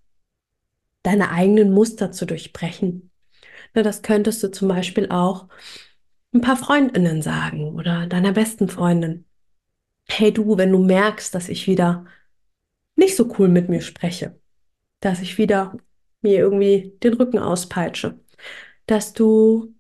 deine 1.09 1.31
eigenen 1.31 1.73
Muster 1.73 2.13
zu 2.13 2.27
durchbrechen. 2.27 3.11
Na, 3.75 3.83
das 3.83 4.03
könntest 4.03 4.43
du 4.43 4.51
zum 4.51 4.69
Beispiel 4.69 5.09
auch 5.09 5.49
ein 6.35 6.43
paar 6.43 6.57
Freundinnen 6.57 7.23
sagen 7.23 7.75
oder 7.75 8.07
deiner 8.07 8.33
besten 8.33 8.69
Freundin. 8.69 9.25
Hey 10.07 10.33
du, 10.33 10.59
wenn 10.59 10.73
du 10.73 10.79
merkst, 10.79 11.35
dass 11.35 11.49
ich 11.49 11.67
wieder 11.67 12.05
nicht 12.95 13.17
so 13.17 13.35
cool 13.39 13.49
mit 13.49 13.69
mir 13.69 13.81
spreche, 13.81 14.39
dass 15.01 15.21
ich 15.21 15.39
wieder 15.39 15.77
mir 16.21 16.39
irgendwie 16.39 16.93
den 17.03 17.15
Rücken 17.15 17.39
auspeitsche, 17.39 18.21
dass 18.87 19.15
du 19.15 19.75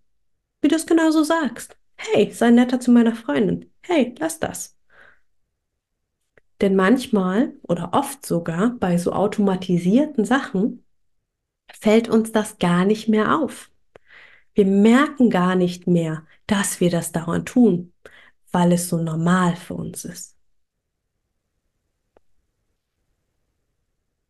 wie 0.61 0.69
du 0.69 0.77
es 0.77 0.87
genauso 0.87 1.23
sagst. 1.23 1.77
Hey, 1.97 2.31
sei 2.33 2.51
netter 2.51 2.81
zu 2.81 2.91
meiner 2.91 3.15
Freundin. 3.15 3.71
Hey, 3.83 4.15
lass 4.19 4.41
das. 4.41 4.77
Denn 6.61 6.75
manchmal 6.75 7.55
oder 7.63 7.91
oft 7.93 8.27
sogar 8.27 8.71
bei 8.71 8.99
so 8.99 9.13
automatisierten 9.13 10.25
Sachen 10.25 10.85
fällt 11.73 12.09
uns 12.09 12.33
das 12.33 12.59
gar 12.59 12.85
nicht 12.85 13.09
mehr 13.09 13.37
auf. 13.39 13.71
Wir 14.55 14.67
merken 14.67 15.31
gar 15.31 15.55
nicht 15.55 15.87
mehr, 15.87 16.27
dass 16.47 16.81
wir 16.81 16.91
das 16.91 17.13
dauernd 17.13 17.49
tun, 17.49 17.93
weil 18.51 18.73
es 18.73 18.89
so 18.89 18.99
normal 18.99 19.57
für 19.57 19.75
uns 19.75 20.05
ist. 20.05 20.37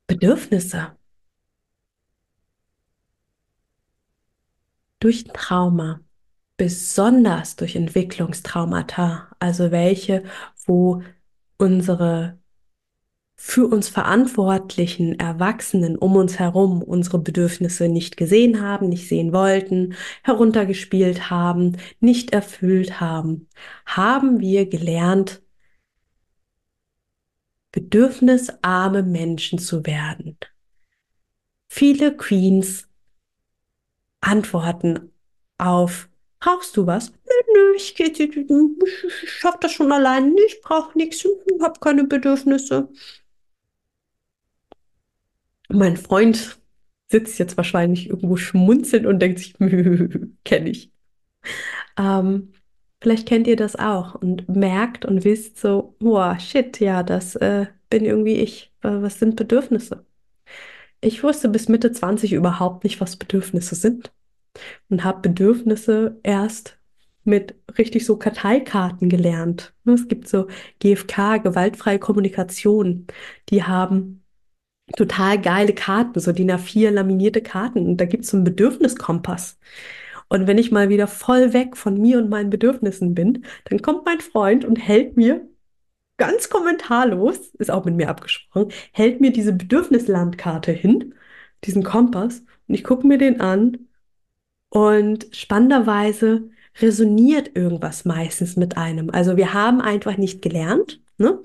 Bedürfnisse. 0.07 0.97
Durch 5.01 5.25
Trauma, 5.33 6.01
besonders 6.57 7.57
durch 7.57 7.77
Entwicklungstraumata, 7.77 9.29
also 9.39 9.71
welche, 9.71 10.25
wo 10.67 11.03
unsere 11.57 12.38
für 13.41 13.69
uns 13.69 13.89
verantwortlichen 13.89 15.19
Erwachsenen 15.21 15.97
um 15.97 16.17
uns 16.17 16.41
herum 16.41 16.83
unsere 16.83 17.21
Bedürfnisse 17.21 17.89
nicht 17.89 18.17
gesehen 18.17 18.61
haben, 18.61 18.89
nicht 18.89 19.09
sehen 19.09 19.33
wollten, 19.33 19.95
heruntergespielt 20.25 21.31
haben, 21.31 21.77
nicht 22.01 22.33
erfüllt 22.33 23.01
haben, 23.01 23.49
haben 23.87 24.41
wir 24.41 24.67
gelernt, 24.67 25.41
bedürfnisarme 27.71 29.05
Menschen 29.05 29.61
zu 29.61 29.87
werden. 29.87 30.37
Viele 31.69 32.17
Queens 32.17 32.89
antworten 34.21 35.13
auf, 35.59 36.09
brauchst 36.41 36.77
du 36.77 36.89
was? 36.89 37.13
Ich, 37.77 37.99
ich, 38.01 38.19
ich, 38.19 38.37
ich 38.37 39.31
schaff 39.31 39.61
das 39.61 39.73
schon 39.73 39.93
allein, 39.93 40.37
ich 40.49 40.61
brauche 40.61 40.99
nichts, 40.99 41.25
ich 41.25 41.63
habe 41.63 41.79
keine 41.79 42.03
Bedürfnisse. 42.05 42.89
Mein 45.69 45.97
Freund 45.97 46.59
sitzt 47.11 47.39
jetzt 47.39 47.57
wahrscheinlich 47.57 48.09
irgendwo 48.09 48.37
schmunzelnd 48.37 49.07
und 49.07 49.21
denkt 49.21 49.39
sich, 49.39 49.55
kenne 50.45 50.71
ich. 50.71 50.93
Ähm, 51.99 52.53
vielleicht 53.01 53.29
kennt 53.29 53.47
ihr 53.47 53.57
das 53.57 53.77
auch 53.77 54.15
und 54.15 54.49
merkt 54.49 55.05
und 55.05 55.25
wisst 55.25 55.59
so, 55.59 55.95
wow, 56.01 56.39
shit, 56.39 56.81
ja, 56.81 57.03
das 57.03 57.37
äh, 57.37 57.67
bin 57.91 58.05
irgendwie 58.05 58.37
ich. 58.37 58.73
Was 58.83 59.19
sind 59.19 59.37
Bedürfnisse? 59.37 60.05
Ich 61.01 61.23
wusste 61.23 61.49
bis 61.49 61.69
Mitte 61.69 61.93
20 61.93 62.33
überhaupt 62.33 62.85
nicht, 62.85 63.01
was 63.01 63.17
Bedürfnisse 63.17 63.75
sind 63.75 64.13
und 64.89 65.05
habe 65.05 65.29
Bedürfnisse 65.29 66.19
erst 66.23 66.79
mit 67.25 67.55
richtig 67.77 68.05
so 68.07 68.17
Karteikarten 68.17 69.09
gelernt. 69.09 69.75
Es 69.85 70.09
gibt 70.09 70.29
so 70.29 70.49
GFK, 70.81 71.39
gewaltfreie 71.39 71.99
Kommunikation. 71.99 73.07
Die 73.51 73.65
haben 73.65 74.23
total 74.97 75.41
geile 75.41 75.75
Karten, 75.75 76.19
so 76.21 76.33
DIN 76.33 76.51
A4 76.51 76.91
laminierte 76.91 77.43
Karten. 77.43 77.87
Und 77.87 77.97
da 77.99 78.05
gibt 78.05 78.25
es 78.25 78.31
so 78.31 78.37
einen 78.37 78.45
Bedürfniskompass. 78.45 79.59
Und 80.29 80.47
wenn 80.47 80.59
ich 80.59 80.71
mal 80.71 80.89
wieder 80.89 81.07
voll 81.07 81.53
weg 81.53 81.77
von 81.77 82.01
mir 82.01 82.19
und 82.19 82.29
meinen 82.29 82.51
Bedürfnissen 82.51 83.15
bin, 83.15 83.45
dann 83.65 83.83
kommt 83.83 84.05
mein 84.05 84.21
Freund 84.21 84.65
und 84.65 84.77
hält 84.77 85.17
mir 85.17 85.49
ganz 86.19 86.51
kommentarlos, 86.51 87.55
ist 87.59 87.71
auch 87.71 87.85
mit 87.85 87.95
mir 87.95 88.09
abgesprochen, 88.09 88.73
hält 88.93 89.21
mir 89.21 89.33
diese 89.33 89.53
Bedürfnislandkarte 89.53 90.73
hin, 90.73 91.15
diesen 91.65 91.83
Kompass, 91.85 92.45
und 92.69 92.75
ich 92.75 92.85
gucke 92.85 93.07
mir 93.07 93.19
den 93.19 93.41
an 93.41 93.89
und 94.71 95.29
spannenderweise 95.33 96.51
resoniert 96.81 97.57
irgendwas 97.57 98.05
meistens 98.05 98.57
mit 98.57 98.77
einem. 98.77 99.11
Also 99.11 99.37
wir 99.37 99.55
haben 99.55 99.81
einfach 99.81 100.17
nicht 100.17 100.43
gelernt. 100.43 101.01
Ne? 101.19 101.41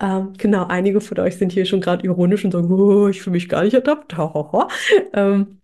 Ähm, 0.00 0.32
genau, 0.38 0.66
einige 0.66 1.00
von 1.00 1.18
euch 1.18 1.36
sind 1.36 1.52
hier 1.52 1.66
schon 1.66 1.82
gerade 1.82 2.04
ironisch 2.06 2.44
und 2.44 2.52
sagen, 2.52 2.72
oh, 2.72 3.08
ich 3.08 3.20
fühle 3.20 3.34
mich 3.34 3.48
gar 3.48 3.64
nicht 3.64 3.74
ertappt. 3.74 4.16
ähm, 5.12 5.60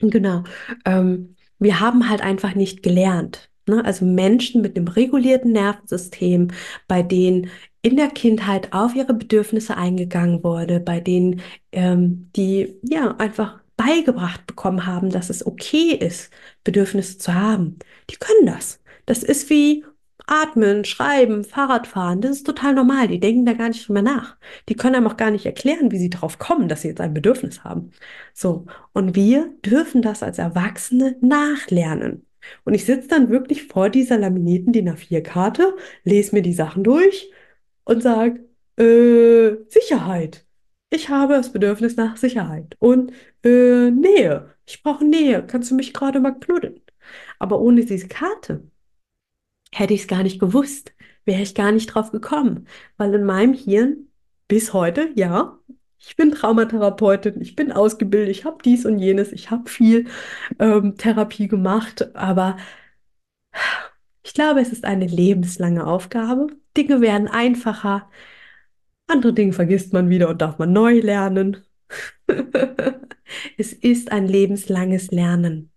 genau. 0.00 0.42
Ähm, 0.84 1.36
wir 1.58 1.78
haben 1.80 2.08
halt 2.08 2.22
einfach 2.22 2.54
nicht 2.54 2.82
gelernt. 2.82 3.50
Ne? 3.66 3.84
Also 3.84 4.04
Menschen 4.04 4.62
mit 4.62 4.76
einem 4.76 4.88
regulierten 4.88 5.52
Nervensystem, 5.52 6.48
bei 6.88 7.02
denen 7.02 7.50
in 7.82 7.96
der 7.96 8.08
Kindheit 8.08 8.72
auf 8.72 8.94
ihre 8.94 9.14
Bedürfnisse 9.14 9.76
eingegangen 9.76 10.42
wurde, 10.42 10.80
bei 10.80 11.00
denen 11.00 11.40
ähm, 11.72 12.30
die 12.36 12.78
ja 12.82 13.16
einfach 13.16 13.59
beigebracht 13.80 14.46
bekommen 14.46 14.86
haben, 14.86 15.10
dass 15.10 15.30
es 15.30 15.46
okay 15.46 15.94
ist, 15.94 16.30
Bedürfnisse 16.64 17.16
zu 17.16 17.34
haben, 17.34 17.78
die 18.10 18.16
können 18.16 18.46
das. 18.46 18.80
Das 19.06 19.22
ist 19.22 19.48
wie 19.48 19.84
Atmen, 20.26 20.84
Schreiben, 20.84 21.44
Fahrradfahren, 21.44 22.20
das 22.20 22.32
ist 22.32 22.46
total 22.46 22.74
normal. 22.74 23.08
Die 23.08 23.18
denken 23.20 23.46
da 23.46 23.54
gar 23.54 23.68
nicht 23.68 23.88
drüber 23.88 24.02
nach. 24.02 24.36
Die 24.68 24.76
können 24.76 24.96
einem 24.96 25.06
auch 25.06 25.16
gar 25.16 25.30
nicht 25.30 25.46
erklären, 25.46 25.90
wie 25.90 25.98
sie 25.98 26.10
darauf 26.10 26.38
kommen, 26.38 26.68
dass 26.68 26.82
sie 26.82 26.88
jetzt 26.88 27.00
ein 27.00 27.14
Bedürfnis 27.14 27.64
haben. 27.64 27.90
So. 28.34 28.66
Und 28.92 29.16
wir 29.16 29.52
dürfen 29.64 30.02
das 30.02 30.22
als 30.22 30.38
Erwachsene 30.38 31.16
nachlernen. 31.22 32.26
Und 32.64 32.74
ich 32.74 32.84
sitze 32.84 33.08
dann 33.08 33.30
wirklich 33.30 33.64
vor 33.66 33.88
dieser 33.88 34.18
laminierten 34.18 34.72
DIN 34.72 34.90
A4-Karte, 34.90 35.74
lese 36.04 36.34
mir 36.34 36.42
die 36.42 36.52
Sachen 36.54 36.84
durch 36.84 37.30
und 37.84 38.02
sage, 38.02 38.44
äh, 38.78 39.56
Sicherheit. 39.68 40.46
Ich 40.90 41.08
habe 41.08 41.34
das 41.34 41.52
Bedürfnis 41.52 41.96
nach 41.96 42.16
Sicherheit 42.16 42.76
und 42.80 43.12
äh, 43.44 43.90
Nähe. 43.90 44.54
Ich 44.66 44.82
brauche 44.82 45.04
Nähe. 45.04 45.46
Kannst 45.46 45.70
du 45.70 45.74
mich 45.76 45.92
gerade 45.92 46.20
mal 46.20 46.32
knuddeln? 46.32 46.80
Aber 47.38 47.60
ohne 47.60 47.84
diese 47.84 48.08
Karte 48.08 48.64
hätte 49.72 49.94
ich 49.94 50.02
es 50.02 50.08
gar 50.08 50.22
nicht 50.22 50.40
gewusst, 50.40 50.92
wäre 51.24 51.42
ich 51.42 51.54
gar 51.54 51.72
nicht 51.72 51.86
drauf 51.88 52.10
gekommen, 52.12 52.66
weil 52.96 53.14
in 53.14 53.24
meinem 53.24 53.54
Hirn 53.54 54.08
bis 54.48 54.72
heute, 54.72 55.10
ja, 55.14 55.58
ich 55.98 56.16
bin 56.16 56.32
Traumatherapeutin, 56.32 57.40
ich 57.40 57.56
bin 57.56 57.72
ausgebildet, 57.72 58.30
ich 58.30 58.44
habe 58.44 58.58
dies 58.64 58.86
und 58.86 58.98
jenes, 58.98 59.32
ich 59.32 59.50
habe 59.50 59.68
viel 59.68 60.08
ähm, 60.58 60.96
Therapie 60.96 61.46
gemacht, 61.48 62.14
aber 62.16 62.56
ich 64.22 64.34
glaube, 64.34 64.60
es 64.60 64.70
ist 64.72 64.84
eine 64.84 65.06
lebenslange 65.06 65.86
Aufgabe. 65.86 66.48
Dinge 66.76 67.00
werden 67.00 67.28
einfacher, 67.28 68.08
andere 69.10 69.32
Dinge 69.32 69.52
vergisst 69.52 69.92
man 69.92 70.08
wieder 70.08 70.28
und 70.28 70.40
darf 70.40 70.58
man 70.58 70.72
neu 70.72 71.00
lernen. 71.00 71.58
es 73.58 73.72
ist 73.72 74.12
ein 74.12 74.26
lebenslanges 74.26 75.10
Lernen. 75.10 75.70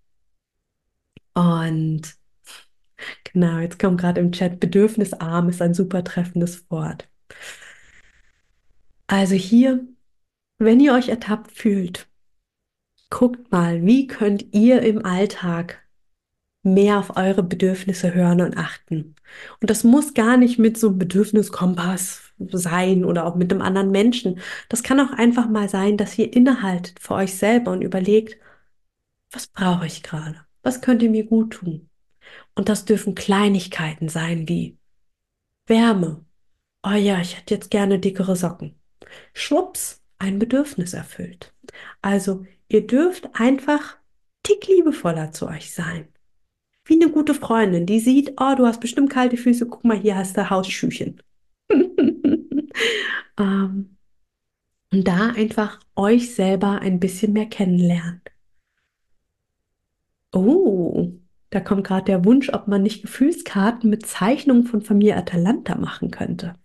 Und 1.33 2.01
genau, 3.23 3.59
jetzt 3.59 3.79
kommt 3.79 3.99
gerade 3.99 4.21
im 4.21 4.31
Chat, 4.31 4.59
bedürfnisarm 4.59 5.49
ist 5.49 5.61
ein 5.61 5.73
super 5.73 6.03
treffendes 6.03 6.69
Wort. 6.69 7.09
Also 9.07 9.35
hier, 9.35 9.87
wenn 10.59 10.79
ihr 10.79 10.93
euch 10.93 11.09
ertappt 11.09 11.51
fühlt, 11.51 12.07
guckt 13.09 13.51
mal, 13.51 13.85
wie 13.85 14.07
könnt 14.07 14.53
ihr 14.53 14.81
im 14.81 15.05
Alltag 15.05 15.83
mehr 16.63 16.97
auf 16.97 17.17
eure 17.17 17.43
Bedürfnisse 17.43 18.13
hören 18.13 18.41
und 18.41 18.57
achten. 18.57 19.15
Und 19.59 19.69
das 19.69 19.83
muss 19.83 20.13
gar 20.13 20.37
nicht 20.37 20.57
mit 20.57 20.77
so 20.77 20.89
einem 20.89 20.97
Bedürfniskompass 20.97 22.32
sein 22.51 23.05
oder 23.05 23.25
auch 23.25 23.35
mit 23.35 23.51
einem 23.51 23.61
anderen 23.61 23.91
Menschen. 23.91 24.39
Das 24.69 24.83
kann 24.83 24.99
auch 24.99 25.11
einfach 25.11 25.49
mal 25.49 25.69
sein, 25.69 25.97
dass 25.97 26.17
ihr 26.17 26.33
innehaltet 26.33 26.99
für 26.99 27.15
euch 27.15 27.35
selber 27.35 27.71
und 27.71 27.81
überlegt, 27.81 28.37
was 29.31 29.47
brauche 29.47 29.85
ich 29.85 30.03
gerade? 30.03 30.37
Was 30.61 30.81
könnte 30.81 31.09
mir 31.09 31.25
gut 31.25 31.53
tun? 31.53 31.89
Und 32.55 32.69
das 32.69 32.85
dürfen 32.85 33.15
Kleinigkeiten 33.15 34.09
sein 34.09 34.47
wie 34.47 34.77
Wärme. 35.67 36.23
Oh 36.83 36.91
ja, 36.91 37.19
ich 37.19 37.37
hätte 37.37 37.53
jetzt 37.53 37.71
gerne 37.71 37.99
dickere 37.99 38.35
Socken. 38.35 38.79
Schwupps, 39.33 40.01
ein 40.19 40.39
Bedürfnis 40.39 40.93
erfüllt. 40.93 41.53
Also 42.01 42.45
ihr 42.67 42.85
dürft 42.85 43.29
einfach 43.33 43.97
tick 44.43 44.67
liebevoller 44.67 45.31
zu 45.31 45.47
euch 45.47 45.73
sein. 45.73 46.07
Wie 46.85 47.01
eine 47.01 47.11
gute 47.11 47.33
Freundin, 47.33 47.85
die 47.85 47.99
sieht, 47.99 48.33
oh, 48.41 48.55
du 48.57 48.65
hast 48.65 48.81
bestimmt 48.81 49.09
kalte 49.09 49.37
Füße, 49.37 49.67
guck 49.67 49.85
mal, 49.85 49.97
hier 49.97 50.17
hast 50.17 50.35
du 50.35 50.49
Hausschüchen. 50.49 51.21
ähm, 53.37 53.97
und 54.91 55.07
da 55.07 55.29
einfach 55.29 55.79
euch 55.95 56.35
selber 56.35 56.79
ein 56.79 56.99
bisschen 56.99 57.33
mehr 57.33 57.47
kennenlernen. 57.47 58.21
Oh, 60.33 61.11
da 61.49 61.59
kommt 61.59 61.85
gerade 61.85 62.05
der 62.05 62.25
Wunsch, 62.25 62.49
ob 62.51 62.67
man 62.67 62.83
nicht 62.83 63.03
Gefühlskarten 63.03 63.89
mit 63.89 64.05
Zeichnungen 64.05 64.65
von 64.65 64.81
Familie 64.81 65.15
Atalanta 65.17 65.75
machen 65.75 66.11
könnte. 66.11 66.55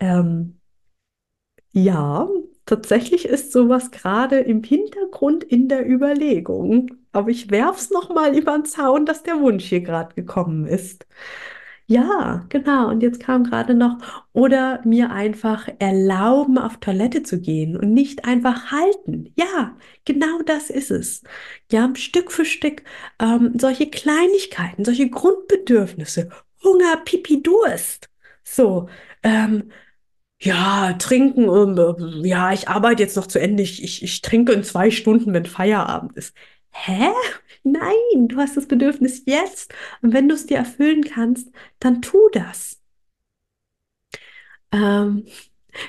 Ähm, 0.00 0.60
ja, 1.72 2.28
tatsächlich 2.64 3.26
ist 3.26 3.52
sowas 3.52 3.90
gerade 3.90 4.38
im 4.38 4.62
Hintergrund 4.62 5.44
in 5.44 5.68
der 5.68 5.88
Überlegung. 5.88 6.90
Aber 7.12 7.30
ich 7.30 7.50
werf's 7.50 7.90
noch 7.90 8.08
mal 8.08 8.36
über 8.36 8.52
den 8.52 8.64
Zaun, 8.64 9.06
dass 9.06 9.22
der 9.22 9.40
Wunsch 9.40 9.64
hier 9.64 9.80
gerade 9.80 10.14
gekommen 10.14 10.66
ist. 10.66 11.06
Ja, 11.88 12.44
genau. 12.48 12.88
Und 12.88 13.00
jetzt 13.02 13.20
kam 13.20 13.44
gerade 13.44 13.74
noch, 13.74 13.98
oder 14.32 14.80
mir 14.84 15.10
einfach 15.12 15.68
erlauben, 15.78 16.58
auf 16.58 16.78
Toilette 16.78 17.22
zu 17.22 17.40
gehen 17.40 17.76
und 17.76 17.92
nicht 17.94 18.24
einfach 18.24 18.72
halten. 18.72 19.32
Ja, 19.36 19.76
genau 20.04 20.42
das 20.44 20.68
ist 20.70 20.90
es. 20.90 21.22
Ja, 21.70 21.92
Stück 21.94 22.32
für 22.32 22.44
Stück 22.44 22.82
ähm, 23.20 23.52
solche 23.60 23.88
Kleinigkeiten, 23.88 24.84
solche 24.84 25.08
Grundbedürfnisse, 25.10 26.28
Hunger, 26.64 26.96
Pipi, 27.04 27.40
Durst. 27.42 28.10
So, 28.42 28.88
ähm, 29.22 29.70
ja, 30.40 30.92
trinken, 30.94 31.44
ähm, 31.48 32.24
ja, 32.24 32.52
ich 32.52 32.68
arbeite 32.68 33.02
jetzt 33.02 33.16
noch 33.16 33.26
zu 33.26 33.40
Ende. 33.40 33.62
Ich, 33.62 33.82
ich, 33.82 34.02
ich 34.02 34.22
trinke 34.22 34.52
in 34.52 34.64
zwei 34.64 34.90
Stunden, 34.90 35.32
wenn 35.32 35.46
Feierabend 35.46 36.16
ist. 36.16 36.34
Hä? 36.84 37.10
Nein, 37.64 38.28
du 38.28 38.36
hast 38.38 38.56
das 38.56 38.66
Bedürfnis 38.68 39.22
jetzt. 39.26 39.74
Und 40.02 40.12
wenn 40.12 40.28
du 40.28 40.34
es 40.34 40.46
dir 40.46 40.58
erfüllen 40.58 41.02
kannst, 41.04 41.50
dann 41.80 42.02
tu 42.02 42.28
das. 42.32 42.80
Ähm, 44.72 45.24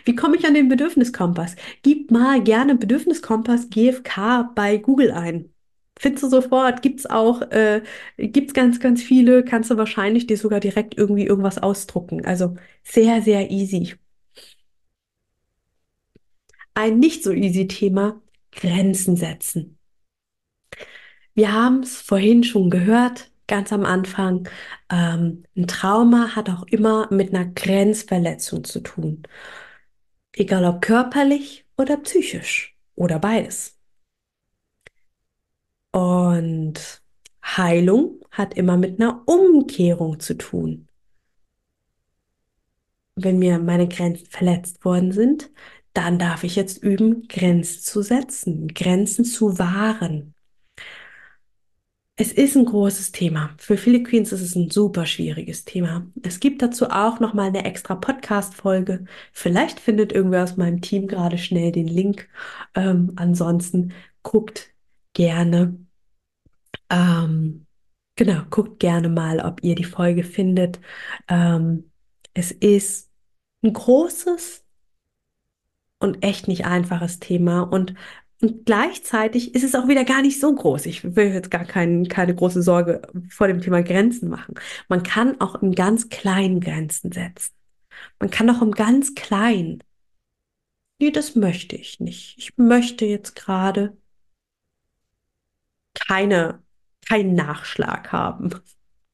wie 0.05 0.15
komme 0.15 0.37
ich 0.37 0.45
an 0.45 0.53
den 0.53 0.69
Bedürfniskompass? 0.69 1.55
Gib 1.83 2.11
mal 2.11 2.41
gerne 2.43 2.75
Bedürfniskompass 2.75 3.69
GFK 3.69 4.43
bei 4.55 4.77
Google 4.77 5.11
ein. 5.11 5.53
Findest 5.99 6.23
du 6.25 6.29
sofort, 6.29 6.81
gibt 6.83 6.99
es 7.01 7.05
auch, 7.07 7.41
äh, 7.51 7.81
gibt 8.17 8.49
es 8.49 8.53
ganz, 8.53 8.79
ganz 8.79 9.01
viele, 9.01 9.43
kannst 9.43 9.71
du 9.71 9.77
wahrscheinlich 9.77 10.27
dir 10.27 10.37
sogar 10.37 10.59
direkt 10.59 10.97
irgendwie 10.97 11.25
irgendwas 11.25 11.57
ausdrucken. 11.57 12.25
Also 12.25 12.55
sehr, 12.83 13.21
sehr 13.21 13.49
easy. 13.51 13.95
Ein 16.75 16.99
nicht 16.99 17.23
so 17.23 17.31
easy 17.33 17.67
Thema, 17.67 18.21
Grenzen 18.51 19.17
setzen. 19.17 19.76
Wir 21.37 21.53
haben 21.53 21.81
es 21.83 22.01
vorhin 22.01 22.43
schon 22.43 22.71
gehört, 22.71 23.29
ganz 23.45 23.71
am 23.71 23.85
Anfang. 23.85 24.49
Ähm, 24.89 25.43
ein 25.55 25.67
Trauma 25.67 26.35
hat 26.35 26.49
auch 26.49 26.63
immer 26.63 27.13
mit 27.13 27.31
einer 27.31 27.45
Grenzverletzung 27.45 28.63
zu 28.63 28.79
tun. 28.79 29.21
Egal 30.33 30.65
ob 30.65 30.81
körperlich 30.81 31.67
oder 31.77 31.97
psychisch 31.97 32.75
oder 32.95 33.19
beides. 33.19 33.77
Und 35.91 37.03
Heilung 37.45 38.19
hat 38.31 38.55
immer 38.55 38.75
mit 38.77 38.99
einer 38.99 39.21
Umkehrung 39.27 40.19
zu 40.19 40.39
tun. 40.39 40.87
Wenn 43.13 43.37
mir 43.37 43.59
meine 43.59 43.87
Grenzen 43.87 44.25
verletzt 44.25 44.83
worden 44.83 45.11
sind, 45.11 45.51
dann 45.93 46.17
darf 46.17 46.43
ich 46.43 46.55
jetzt 46.55 46.81
üben, 46.81 47.27
Grenzen 47.27 47.81
zu 47.83 48.01
setzen, 48.01 48.69
Grenzen 48.69 49.23
zu 49.23 49.59
wahren. 49.59 50.33
Es 52.19 52.31
ist 52.31 52.55
ein 52.57 52.65
großes 52.65 53.11
Thema. 53.11 53.51
Für 53.59 53.77
viele 53.77 54.01
Queens 54.01 54.31
ist 54.31 54.41
es 54.41 54.55
ein 54.55 54.71
super 54.71 55.05
schwieriges 55.05 55.65
Thema. 55.65 56.07
Es 56.23 56.39
gibt 56.39 56.63
dazu 56.63 56.89
auch 56.89 57.19
noch 57.19 57.35
mal 57.35 57.49
eine 57.49 57.63
extra 57.63 57.93
Podcast-Folge. 57.93 59.05
Vielleicht 59.33 59.79
findet 59.79 60.13
irgendwer 60.13 60.43
aus 60.43 60.57
meinem 60.57 60.81
Team 60.81 61.07
gerade 61.07 61.37
schnell 61.37 61.71
den 61.71 61.87
Link. 61.87 62.27
Ähm, 62.73 63.13
ansonsten 63.17 63.93
guckt 64.23 64.73
gerne, 65.13 65.77
ähm, 66.89 67.67
genau, 68.15 68.41
guckt 68.49 68.79
gerne 68.79 69.09
mal, 69.09 69.39
ob 69.39 69.63
ihr 69.63 69.75
die 69.75 69.83
Folge 69.83 70.23
findet. 70.23 70.79
Ähm, 71.27 71.91
es 72.33 72.51
ist 72.51 73.11
ein 73.61 73.73
großes 73.73 74.65
und 75.99 76.23
echt 76.23 76.47
nicht 76.47 76.65
einfaches 76.65 77.19
Thema 77.19 77.61
und 77.61 77.93
und 78.41 78.65
gleichzeitig 78.65 79.55
ist 79.55 79.63
es 79.63 79.73
auch 79.73 79.87
wieder 79.87 80.05
gar 80.05 80.21
nicht 80.21 80.39
so 80.39 80.53
groß. 80.53 80.85
Ich 80.85 81.15
will 81.15 81.33
jetzt 81.33 81.49
gar 81.49 81.65
kein, 81.65 82.07
keine 82.07 82.35
große 82.35 82.61
Sorge 82.61 83.01
vor 83.29 83.47
dem 83.47 83.61
Thema 83.61 83.81
Grenzen 83.81 84.29
machen. 84.29 84.55
Man 84.87 85.01
kann 85.01 85.41
auch 85.41 85.55
im 85.55 85.73
ganz 85.73 86.09
kleinen 86.09 86.59
Grenzen 86.59 87.11
setzen. 87.11 87.53
Man 88.19 88.29
kann 88.29 88.49
auch 88.49 88.61
im 88.61 88.71
ganz 88.71 89.15
kleinen. 89.15 89.83
Nee, 90.99 91.11
das 91.11 91.35
möchte 91.35 91.75
ich 91.75 91.99
nicht. 91.99 92.37
Ich 92.37 92.57
möchte 92.57 93.05
jetzt 93.05 93.35
gerade 93.35 93.97
keine, 95.95 96.61
keinen 97.07 97.33
Nachschlag 97.33 98.11
haben. 98.11 98.51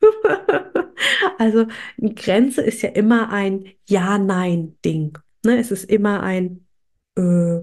also 1.38 1.66
eine 1.98 2.14
Grenze 2.14 2.62
ist 2.62 2.82
ja 2.82 2.90
immer 2.90 3.32
ein 3.32 3.72
Ja-Nein-Ding. 3.88 5.18
Ne? 5.46 5.58
Es 5.58 5.72
ist 5.72 5.86
immer 5.86 6.24
ein 6.24 6.68
äh, 7.16 7.62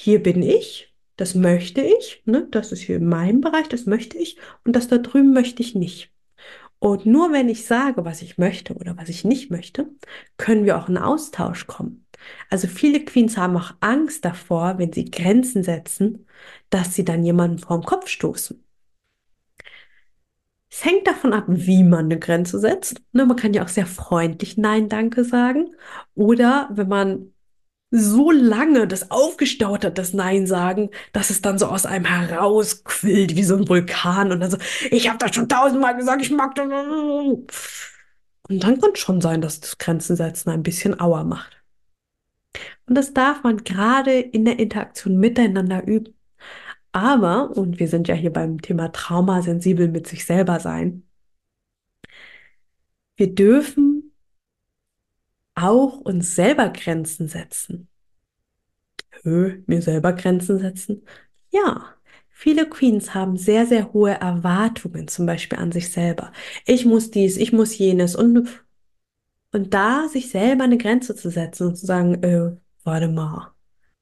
hier 0.00 0.22
bin 0.22 0.42
ich, 0.42 0.94
das 1.16 1.34
möchte 1.34 1.80
ich, 1.80 2.22
ne? 2.24 2.46
das 2.52 2.70
ist 2.70 2.82
hier 2.82 2.98
in 2.98 3.08
meinem 3.08 3.40
Bereich, 3.40 3.68
das 3.68 3.84
möchte 3.86 4.16
ich 4.16 4.38
und 4.64 4.76
das 4.76 4.86
da 4.86 4.98
drüben 4.98 5.32
möchte 5.32 5.60
ich 5.60 5.74
nicht. 5.74 6.12
Und 6.78 7.04
nur 7.04 7.32
wenn 7.32 7.48
ich 7.48 7.66
sage, 7.66 8.04
was 8.04 8.22
ich 8.22 8.38
möchte 8.38 8.74
oder 8.74 8.96
was 8.96 9.08
ich 9.08 9.24
nicht 9.24 9.50
möchte, 9.50 9.90
können 10.36 10.64
wir 10.64 10.78
auch 10.78 10.88
in 10.88 10.98
Austausch 10.98 11.66
kommen. 11.66 12.06
Also 12.48 12.68
viele 12.68 13.04
Queens 13.04 13.36
haben 13.36 13.56
auch 13.56 13.72
Angst 13.80 14.24
davor, 14.24 14.78
wenn 14.78 14.92
sie 14.92 15.10
Grenzen 15.10 15.64
setzen, 15.64 16.28
dass 16.70 16.94
sie 16.94 17.04
dann 17.04 17.24
jemanden 17.24 17.58
vorm 17.58 17.82
Kopf 17.82 18.06
stoßen. 18.06 18.64
Es 20.70 20.84
hängt 20.84 21.08
davon 21.08 21.32
ab, 21.32 21.46
wie 21.48 21.82
man 21.82 22.04
eine 22.04 22.20
Grenze 22.20 22.60
setzt. 22.60 23.02
Ne, 23.10 23.26
man 23.26 23.36
kann 23.36 23.52
ja 23.52 23.64
auch 23.64 23.68
sehr 23.68 23.86
freundlich 23.86 24.56
Nein, 24.58 24.88
danke 24.88 25.24
sagen. 25.24 25.74
Oder 26.14 26.68
wenn 26.70 26.88
man 26.88 27.32
so 27.90 28.30
lange 28.30 28.86
das 28.86 29.10
aufgestaut 29.10 29.84
hat, 29.84 29.98
das 29.98 30.12
Nein 30.12 30.46
sagen, 30.46 30.90
dass 31.12 31.30
es 31.30 31.40
dann 31.40 31.58
so 31.58 31.66
aus 31.66 31.86
einem 31.86 32.04
herausquillt 32.04 33.34
wie 33.34 33.44
so 33.44 33.56
ein 33.56 33.68
Vulkan 33.68 34.30
und 34.32 34.40
dann 34.40 34.50
so, 34.50 34.58
ich 34.90 35.08
habe 35.08 35.18
das 35.18 35.34
schon 35.34 35.48
tausendmal 35.48 35.96
gesagt, 35.96 36.22
ich 36.22 36.30
mag 36.30 36.54
das. 36.54 36.66
Und 36.66 38.64
dann 38.64 38.80
kann 38.80 38.90
es 38.94 39.00
schon 39.00 39.20
sein, 39.20 39.40
dass 39.40 39.60
das 39.60 39.78
Grenzen 39.78 40.16
setzen 40.16 40.50
ein 40.50 40.62
bisschen 40.62 41.00
Auer 41.00 41.24
macht. 41.24 41.62
Und 42.86 42.94
das 42.94 43.14
darf 43.14 43.42
man 43.42 43.64
gerade 43.64 44.18
in 44.18 44.44
der 44.44 44.58
Interaktion 44.58 45.18
miteinander 45.18 45.86
üben. 45.86 46.14
Aber, 46.92 47.50
und 47.56 47.78
wir 47.78 47.88
sind 47.88 48.08
ja 48.08 48.14
hier 48.14 48.32
beim 48.32 48.60
Thema 48.62 48.90
Trauma 48.92 49.42
sensibel 49.42 49.88
mit 49.88 50.06
sich 50.06 50.24
selber 50.24 50.60
sein, 50.60 51.04
wir 53.16 53.34
dürfen 53.34 54.07
auch 55.58 55.98
uns 56.00 56.34
selber 56.34 56.70
Grenzen 56.70 57.28
setzen. 57.28 57.88
Hö, 59.22 59.62
mir 59.66 59.82
selber 59.82 60.12
Grenzen 60.12 60.58
setzen? 60.58 61.04
Ja, 61.50 61.94
viele 62.30 62.68
Queens 62.68 63.14
haben 63.14 63.36
sehr, 63.36 63.66
sehr 63.66 63.92
hohe 63.92 64.12
Erwartungen, 64.12 65.08
zum 65.08 65.26
Beispiel 65.26 65.58
an 65.58 65.72
sich 65.72 65.90
selber. 65.90 66.32
Ich 66.66 66.84
muss 66.86 67.10
dies, 67.10 67.36
ich 67.36 67.52
muss 67.52 67.76
jenes 67.78 68.14
und, 68.16 68.48
und 69.52 69.74
da 69.74 70.08
sich 70.08 70.30
selber 70.30 70.64
eine 70.64 70.78
Grenze 70.78 71.14
zu 71.16 71.30
setzen 71.30 71.68
und 71.68 71.76
zu 71.76 71.86
sagen, 71.86 72.22
äh, 72.22 72.56
warte 72.84 73.08
mal, 73.08 73.52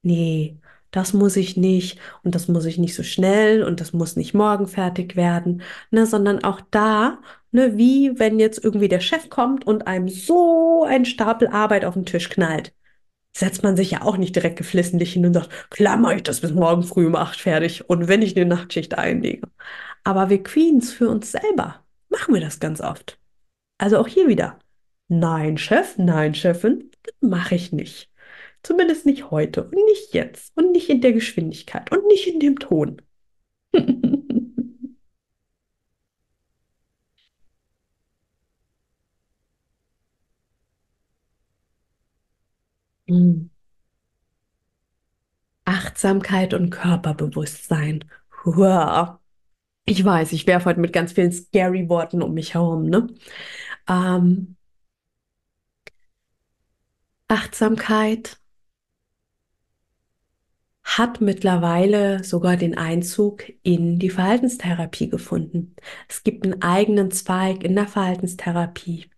nee, 0.02 0.58
das 0.90 1.12
muss 1.12 1.36
ich 1.36 1.56
nicht 1.56 1.98
und 2.22 2.34
das 2.34 2.48
muss 2.48 2.64
ich 2.64 2.78
nicht 2.78 2.94
so 2.94 3.02
schnell 3.02 3.62
und 3.64 3.80
das 3.80 3.92
muss 3.92 4.16
nicht 4.16 4.34
morgen 4.34 4.66
fertig 4.66 5.16
werden, 5.16 5.62
ne, 5.90 6.06
sondern 6.06 6.44
auch 6.44 6.60
da, 6.70 7.18
ne, 7.56 7.76
wie 7.76 8.18
wenn 8.18 8.38
jetzt 8.38 8.62
irgendwie 8.64 8.88
der 8.88 9.00
Chef 9.00 9.28
kommt 9.30 9.66
und 9.66 9.86
einem 9.86 10.08
so 10.08 10.84
ein 10.84 11.04
Stapel 11.04 11.48
Arbeit 11.48 11.84
auf 11.84 11.94
den 11.94 12.06
Tisch 12.06 12.28
knallt 12.30 12.72
setzt 13.36 13.62
man 13.62 13.76
sich 13.76 13.90
ja 13.90 14.02
auch 14.02 14.16
nicht 14.16 14.34
direkt 14.34 14.56
geflissentlich 14.56 15.12
hin 15.12 15.26
und 15.26 15.34
sagt, 15.34 15.70
klar 15.70 15.98
mache 15.98 16.16
ich 16.16 16.22
das 16.22 16.40
bis 16.40 16.52
morgen 16.52 16.82
früh 16.82 17.06
um 17.06 17.14
acht 17.16 17.38
fertig 17.38 17.88
und 17.88 18.08
wenn 18.08 18.22
ich 18.22 18.34
eine 18.34 18.46
Nachtschicht 18.46 18.96
einlege. 18.96 19.46
Aber 20.04 20.30
wir 20.30 20.42
Queens 20.42 20.92
für 20.92 21.10
uns 21.10 21.32
selber 21.32 21.84
machen 22.08 22.32
wir 22.32 22.40
das 22.40 22.60
ganz 22.60 22.80
oft. 22.80 23.18
Also 23.78 23.98
auch 23.98 24.08
hier 24.08 24.26
wieder. 24.28 24.58
Nein, 25.08 25.58
Chef, 25.58 25.98
nein, 25.98 26.34
Chefin, 26.34 26.90
mache 27.20 27.56
ich 27.56 27.72
nicht. 27.72 28.10
Zumindest 28.62 29.04
nicht 29.04 29.30
heute 29.30 29.64
und 29.64 29.74
nicht 29.74 30.14
jetzt 30.14 30.56
und 30.56 30.72
nicht 30.72 30.88
in 30.88 31.02
der 31.02 31.12
Geschwindigkeit 31.12 31.92
und 31.92 32.06
nicht 32.06 32.26
in 32.26 32.40
dem 32.40 32.58
Ton. 32.58 33.02
Achtsamkeit 45.64 46.54
und 46.54 46.70
Körperbewusstsein. 46.70 48.04
Hurra. 48.44 49.20
Ich 49.84 50.04
weiß, 50.04 50.32
ich 50.32 50.46
werfe 50.46 50.66
heute 50.66 50.80
mit 50.80 50.92
ganz 50.92 51.12
vielen 51.12 51.32
scary 51.32 51.88
Worten 51.88 52.22
um 52.22 52.34
mich 52.34 52.54
herum, 52.54 52.86
ne? 52.86 53.08
Ähm, 53.88 54.56
Achtsamkeit 57.28 58.38
hat 60.82 61.20
mittlerweile 61.20 62.24
sogar 62.24 62.56
den 62.56 62.78
Einzug 62.78 63.44
in 63.62 63.98
die 63.98 64.10
Verhaltenstherapie 64.10 65.08
gefunden. 65.08 65.74
Es 66.08 66.22
gibt 66.22 66.44
einen 66.44 66.62
eigenen 66.62 67.10
Zweig 67.10 67.64
in 67.64 67.74
der 67.74 67.88
Verhaltenstherapie, 67.88 69.10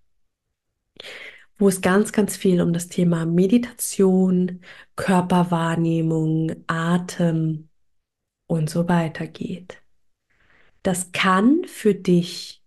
wo 1.59 1.69
es 1.69 1.81
ganz, 1.81 2.13
ganz 2.13 2.37
viel 2.37 2.61
um 2.63 2.73
das 2.73 2.89
Thema 2.89 3.27
Meditation, 3.27 4.61
Körperwahrnehmung, 4.97 6.53
Atem 6.67 7.69
und 8.47 8.71
so 8.71 8.89
weiter 8.89 9.27
geht. 9.27 9.83
Das 10.83 11.13
kann 11.13 11.65
für 11.67 11.95
dich 11.95 12.63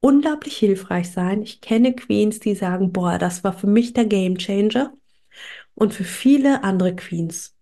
unglaublich 0.00 0.56
hilfreich 0.56 1.10
sein. 1.10 1.42
Ich 1.42 1.60
kenne 1.60 1.94
Queens, 1.94 2.40
die 2.40 2.54
sagen, 2.54 2.92
boah, 2.92 3.18
das 3.18 3.44
war 3.44 3.52
für 3.52 3.66
mich 3.66 3.92
der 3.92 4.06
Game 4.06 4.38
Changer. 4.38 4.94
Und 5.74 5.94
für 5.94 6.04
viele 6.04 6.64
andere 6.64 6.96
Queens 6.96 7.54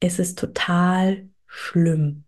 ist 0.00 0.18
es 0.18 0.34
total 0.34 1.28
schlimm. 1.46 2.24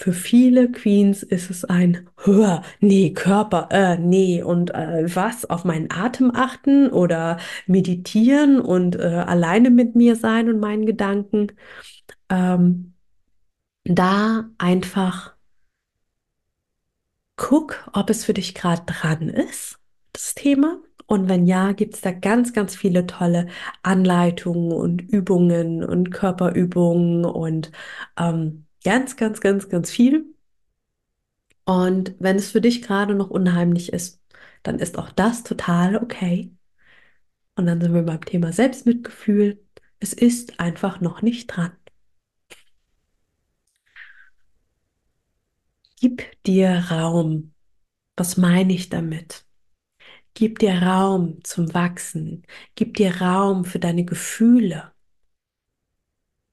Für 0.00 0.12
viele 0.12 0.70
Queens 0.70 1.24
ist 1.24 1.50
es 1.50 1.64
ein, 1.64 2.08
hör, 2.18 2.62
nee, 2.78 3.12
Körper, 3.14 3.66
äh, 3.72 3.98
nee, 3.98 4.40
und 4.44 4.72
äh, 4.72 5.12
was, 5.12 5.44
auf 5.44 5.64
meinen 5.64 5.90
Atem 5.90 6.30
achten 6.32 6.88
oder 6.88 7.38
meditieren 7.66 8.60
und 8.60 8.94
äh, 8.94 9.24
alleine 9.26 9.70
mit 9.70 9.96
mir 9.96 10.14
sein 10.14 10.48
und 10.48 10.60
meinen 10.60 10.86
Gedanken. 10.86 11.48
Ähm, 12.28 12.94
da 13.82 14.48
einfach 14.58 15.34
guck, 17.34 17.90
ob 17.92 18.08
es 18.08 18.24
für 18.24 18.34
dich 18.34 18.54
gerade 18.54 18.82
dran 18.86 19.28
ist, 19.28 19.80
das 20.12 20.36
Thema. 20.36 20.80
Und 21.06 21.28
wenn 21.28 21.44
ja, 21.44 21.72
gibt 21.72 21.94
es 21.96 22.02
da 22.02 22.12
ganz, 22.12 22.52
ganz 22.52 22.76
viele 22.76 23.08
tolle 23.08 23.48
Anleitungen 23.82 24.70
und 24.70 25.00
Übungen 25.02 25.82
und 25.82 26.12
Körperübungen 26.12 27.24
und 27.24 27.72
ähm, 28.16 28.67
ganz, 28.88 29.16
ganz, 29.16 29.42
ganz, 29.42 29.68
ganz 29.68 29.90
viel. 29.90 30.34
Und 31.66 32.14
wenn 32.18 32.36
es 32.36 32.50
für 32.50 32.62
dich 32.62 32.80
gerade 32.80 33.14
noch 33.14 33.28
unheimlich 33.28 33.92
ist, 33.92 34.22
dann 34.62 34.78
ist 34.78 34.96
auch 34.96 35.12
das 35.12 35.44
total 35.44 35.96
okay. 35.96 36.56
Und 37.54 37.66
dann 37.66 37.82
sind 37.82 37.92
wir 37.92 38.02
beim 38.02 38.24
Thema 38.24 38.50
Selbstmitgefühl. 38.50 39.62
Es 40.00 40.14
ist 40.14 40.58
einfach 40.58 41.02
noch 41.02 41.20
nicht 41.20 41.48
dran. 41.48 41.72
Gib 46.00 46.42
dir 46.44 46.86
Raum. 46.90 47.52
Was 48.16 48.38
meine 48.38 48.72
ich 48.72 48.88
damit? 48.88 49.44
Gib 50.32 50.60
dir 50.60 50.82
Raum 50.82 51.44
zum 51.44 51.74
Wachsen. 51.74 52.46
Gib 52.74 52.94
dir 52.96 53.20
Raum 53.20 53.66
für 53.66 53.80
deine 53.80 54.06
Gefühle. 54.06 54.92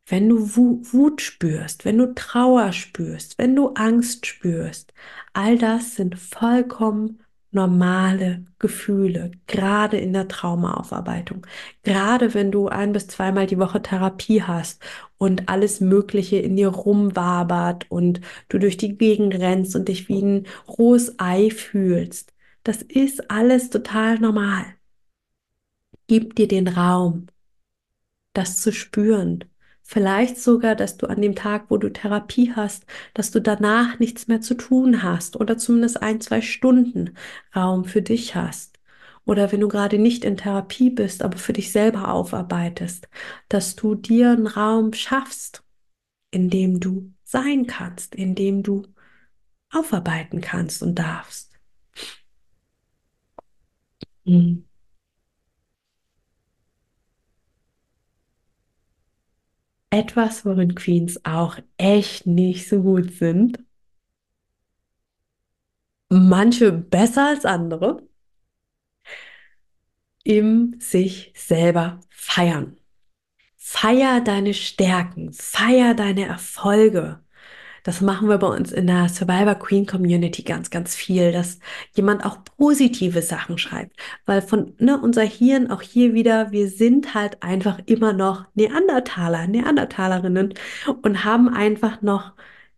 Wenn 0.07 0.29
du 0.29 0.55
Wut 0.55 1.21
spürst, 1.21 1.83
wenn 1.83 1.97
du 1.97 2.13
Trauer 2.13 2.71
spürst, 2.73 3.37
wenn 3.39 3.55
du 3.55 3.69
Angst 3.69 4.27
spürst, 4.27 4.93
all 5.33 5.57
das 5.57 5.95
sind 5.95 6.19
vollkommen 6.19 7.21
normale 7.51 8.45
Gefühle, 8.59 9.31
gerade 9.47 9.97
in 9.97 10.13
der 10.13 10.27
Traumaaufarbeitung. 10.27 11.47
Gerade 11.83 12.33
wenn 12.35 12.51
du 12.51 12.67
ein 12.67 12.91
bis 12.91 13.07
zweimal 13.07 13.47
die 13.47 13.57
Woche 13.57 13.81
Therapie 13.81 14.43
hast 14.43 14.83
und 15.17 15.49
alles 15.49 15.79
Mögliche 15.81 16.37
in 16.37 16.55
dir 16.55 16.67
rumwabert 16.67 17.89
und 17.89 18.21
du 18.49 18.59
durch 18.59 18.77
die 18.77 18.97
Gegend 18.97 19.33
rennst 19.35 19.75
und 19.75 19.87
dich 19.87 20.07
wie 20.09 20.21
ein 20.21 20.47
rohes 20.67 21.15
Ei 21.17 21.49
fühlst. 21.49 22.33
Das 22.63 22.81
ist 22.81 23.31
alles 23.31 23.69
total 23.69 24.19
normal. 24.19 24.65
Gib 26.07 26.35
dir 26.35 26.47
den 26.47 26.67
Raum, 26.67 27.27
das 28.33 28.61
zu 28.61 28.71
spüren 28.73 29.45
Vielleicht 29.87 30.39
sogar, 30.39 30.75
dass 30.75 30.97
du 30.97 31.05
an 31.07 31.21
dem 31.21 31.35
Tag, 31.35 31.65
wo 31.69 31.77
du 31.77 31.89
Therapie 31.93 32.51
hast, 32.55 32.85
dass 33.13 33.29
du 33.29 33.39
danach 33.39 33.99
nichts 33.99 34.27
mehr 34.27 34.41
zu 34.41 34.55
tun 34.55 35.03
hast 35.03 35.35
oder 35.39 35.57
zumindest 35.59 36.01
ein, 36.01 36.19
zwei 36.21 36.41
Stunden 36.41 37.15
Raum 37.55 37.85
für 37.85 38.01
dich 38.01 38.35
hast. 38.35 38.79
Oder 39.25 39.51
wenn 39.51 39.59
du 39.61 39.67
gerade 39.67 39.99
nicht 39.99 40.25
in 40.25 40.37
Therapie 40.37 40.89
bist, 40.89 41.21
aber 41.23 41.37
für 41.37 41.53
dich 41.53 41.71
selber 41.71 42.11
aufarbeitest, 42.11 43.07
dass 43.47 43.75
du 43.75 43.93
dir 43.95 44.31
einen 44.31 44.47
Raum 44.47 44.91
schaffst, 44.93 45.63
in 46.31 46.49
dem 46.49 46.79
du 46.79 47.13
sein 47.23 47.67
kannst, 47.67 48.15
in 48.15 48.33
dem 48.35 48.63
du 48.63 48.83
aufarbeiten 49.71 50.41
kannst 50.41 50.81
und 50.81 50.95
darfst. 50.95 51.51
Mhm. 54.25 54.65
Etwas, 59.95 60.45
worin 60.45 60.75
Queens 60.75 61.23
auch 61.25 61.57
echt 61.77 62.27
nicht 62.27 62.67
so 62.67 62.81
gut 62.81 63.13
sind. 63.13 63.59
Manche 66.09 66.71
besser 66.71 67.29
als 67.29 67.45
andere. 67.45 68.07
Im 70.23 70.75
sich 70.79 71.33
selber 71.35 71.99
feiern. 72.09 72.77
Feier 73.57 74.21
deine 74.21 74.53
Stärken, 74.53 75.33
feier 75.33 75.93
deine 75.95 76.25
Erfolge. 76.25 77.24
Das 77.85 78.01
machen 78.01 78.29
wir 78.29 78.39
bei 78.39 78.47
uns 78.47 78.71
in 78.71 78.87
der 78.87 79.09
Survivor 79.09 79.53
Queen 79.53 79.85
Community 79.85 80.41
ganz, 80.41 80.71
ganz 80.71 80.95
viel, 80.95 81.31
dass 81.31 81.59
jemand 81.93 82.25
auch 82.25 82.39
positive 82.57 83.21
Sachen 83.21 83.59
schreibt. 83.59 83.95
Weil 84.25 84.41
von 84.41 84.73
ne, 84.79 84.99
unser 84.99 85.21
Hirn 85.21 85.69
auch 85.69 85.83
hier 85.83 86.15
wieder, 86.15 86.51
wir 86.51 86.67
sind 86.69 87.13
halt 87.13 87.43
einfach 87.43 87.79
immer 87.85 88.11
noch 88.11 88.45
Neandertaler, 88.55 89.45
Neandertalerinnen 89.45 90.55
und 91.03 91.23
haben 91.25 91.47
einfach 91.47 92.01
noch 92.01 92.33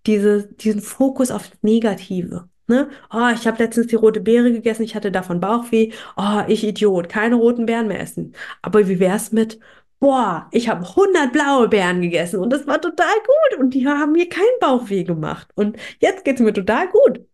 diese, 0.06 0.48
diesen 0.48 0.82
Fokus 0.82 1.32
auf 1.32 1.52
Negative. 1.62 2.50
Ne? 2.68 2.90
Oh, 3.10 3.30
ich 3.34 3.48
habe 3.48 3.64
letztens 3.64 3.88
die 3.88 3.96
rote 3.96 4.20
Beere 4.20 4.52
gegessen, 4.52 4.84
ich 4.84 4.94
hatte 4.94 5.10
davon 5.12 5.40
Bauchweh. 5.40 5.94
Oh, 6.18 6.42
ich 6.50 6.66
Idiot, 6.66 7.08
keine 7.08 7.36
roten 7.36 7.66
Beeren 7.66 7.88
mehr 7.88 8.02
essen. 8.02 8.34
Aber 8.62 8.90
wie 8.90 9.00
wär's 9.00 9.32
mit, 9.32 9.58
boah, 10.00 10.48
ich 10.52 10.70
habe 10.70 10.88
100 10.88 11.32
blaue 11.34 11.68
Beeren 11.70 12.02
gegessen 12.02 12.40
und 12.40 12.52
das 12.52 12.68
war 12.68 12.82
total 12.82 13.16
gut 13.26 13.60
und 13.60 13.74
die 13.74 13.88
haben 13.88 14.12
mir 14.14 14.30
keinen 14.30 14.60
Bauchweh 14.60 15.04
gemacht 15.04 15.50
und 15.56 15.78
jetzt 16.00 16.26
geht's 16.26 16.42
mir 16.42 16.54
total 16.54 16.88
gut. 16.90 17.28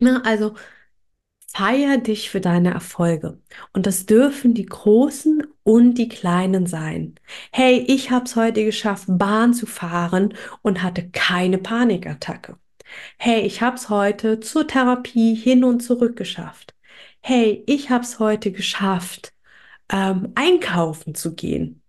Ne? 0.00 0.22
Also 0.24 0.54
feier 1.52 1.98
dich 1.98 2.30
für 2.30 2.40
deine 2.40 2.72
Erfolge 2.72 3.40
und 3.72 3.86
das 3.86 4.06
dürfen 4.06 4.54
die 4.54 4.66
großen 4.66 5.42
und 5.64 5.94
die 5.94 6.08
kleinen 6.08 6.66
sein. 6.66 7.16
Hey, 7.52 7.84
ich 7.88 8.10
habe 8.10 8.24
es 8.24 8.36
heute 8.36 8.64
geschafft, 8.64 9.06
Bahn 9.08 9.54
zu 9.54 9.66
fahren 9.66 10.34
und 10.62 10.82
hatte 10.82 11.10
keine 11.10 11.58
Panikattacke. 11.58 12.56
Hey, 13.18 13.42
ich 13.42 13.62
habe 13.62 13.76
es 13.76 13.88
heute 13.88 14.40
zur 14.40 14.66
Therapie 14.66 15.34
hin 15.34 15.64
und 15.64 15.80
zurück 15.80 16.16
geschafft. 16.16 16.74
Hey, 17.20 17.62
ich 17.66 17.90
habe 17.90 18.04
es 18.04 18.18
heute 18.18 18.52
geschafft, 18.52 19.32
ähm, 19.90 20.32
einkaufen 20.34 21.14
zu 21.14 21.34
gehen. 21.34 21.82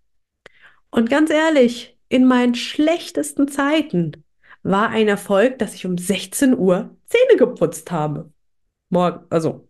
Und 0.90 1.10
ganz 1.10 1.30
ehrlich, 1.30 1.98
in 2.10 2.26
meinen 2.26 2.56
schlechtesten 2.56 3.48
Zeiten 3.48 4.24
war 4.64 4.90
ein 4.90 5.08
Erfolg, 5.08 5.60
dass 5.60 5.74
ich 5.74 5.86
um 5.86 5.98
16 5.98 6.58
Uhr 6.58 6.96
Zähne 7.08 7.38
geputzt 7.38 7.92
habe. 7.92 8.32
Morgen, 8.90 9.26
also 9.30 9.68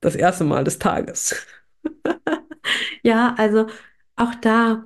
das 0.00 0.16
erste 0.16 0.44
Mal 0.44 0.64
des 0.64 0.78
Tages. 0.78 1.46
ja, 3.02 3.34
also 3.38 3.68
auch 4.16 4.34
da 4.36 4.84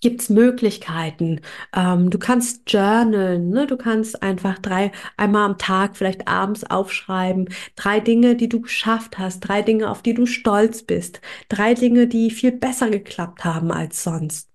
gibt 0.00 0.22
es 0.22 0.28
Möglichkeiten. 0.30 1.40
Ähm, 1.74 2.10
du 2.10 2.18
kannst 2.18 2.70
journalen, 2.70 3.50
ne? 3.50 3.66
Du 3.66 3.76
kannst 3.76 4.22
einfach 4.22 4.58
drei, 4.58 4.92
einmal 5.16 5.44
am 5.46 5.58
Tag, 5.58 5.96
vielleicht 5.96 6.28
abends 6.28 6.64
aufschreiben, 6.64 7.48
drei 7.76 8.00
Dinge, 8.00 8.36
die 8.36 8.48
du 8.48 8.60
geschafft 8.60 9.18
hast, 9.18 9.40
drei 9.40 9.62
Dinge, 9.62 9.90
auf 9.90 10.02
die 10.02 10.14
du 10.14 10.26
stolz 10.26 10.82
bist, 10.82 11.20
drei 11.48 11.74
Dinge, 11.74 12.06
die 12.06 12.30
viel 12.30 12.52
besser 12.52 12.90
geklappt 12.90 13.44
haben 13.44 13.70
als 13.72 14.02
sonst. 14.02 14.50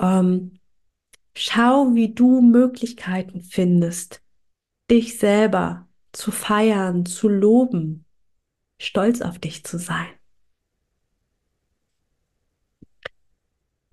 Ähm, 0.00 0.58
schau, 1.36 1.94
wie 1.94 2.14
du 2.14 2.40
Möglichkeiten 2.40 3.42
findest, 3.42 4.22
dich 4.90 5.18
selber 5.18 5.88
zu 6.12 6.30
feiern, 6.32 7.06
zu 7.06 7.28
loben, 7.28 8.04
stolz 8.80 9.20
auf 9.20 9.38
dich 9.38 9.64
zu 9.64 9.78
sein. 9.78 10.15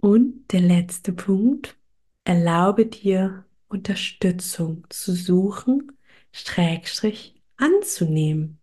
Und 0.03 0.51
der 0.51 0.59
letzte 0.59 1.13
Punkt, 1.13 1.77
erlaube 2.25 2.87
dir 2.87 3.45
Unterstützung 3.69 4.85
zu 4.89 5.13
suchen, 5.13 5.93
Schrägstrich 6.33 7.41
anzunehmen. 7.55 8.59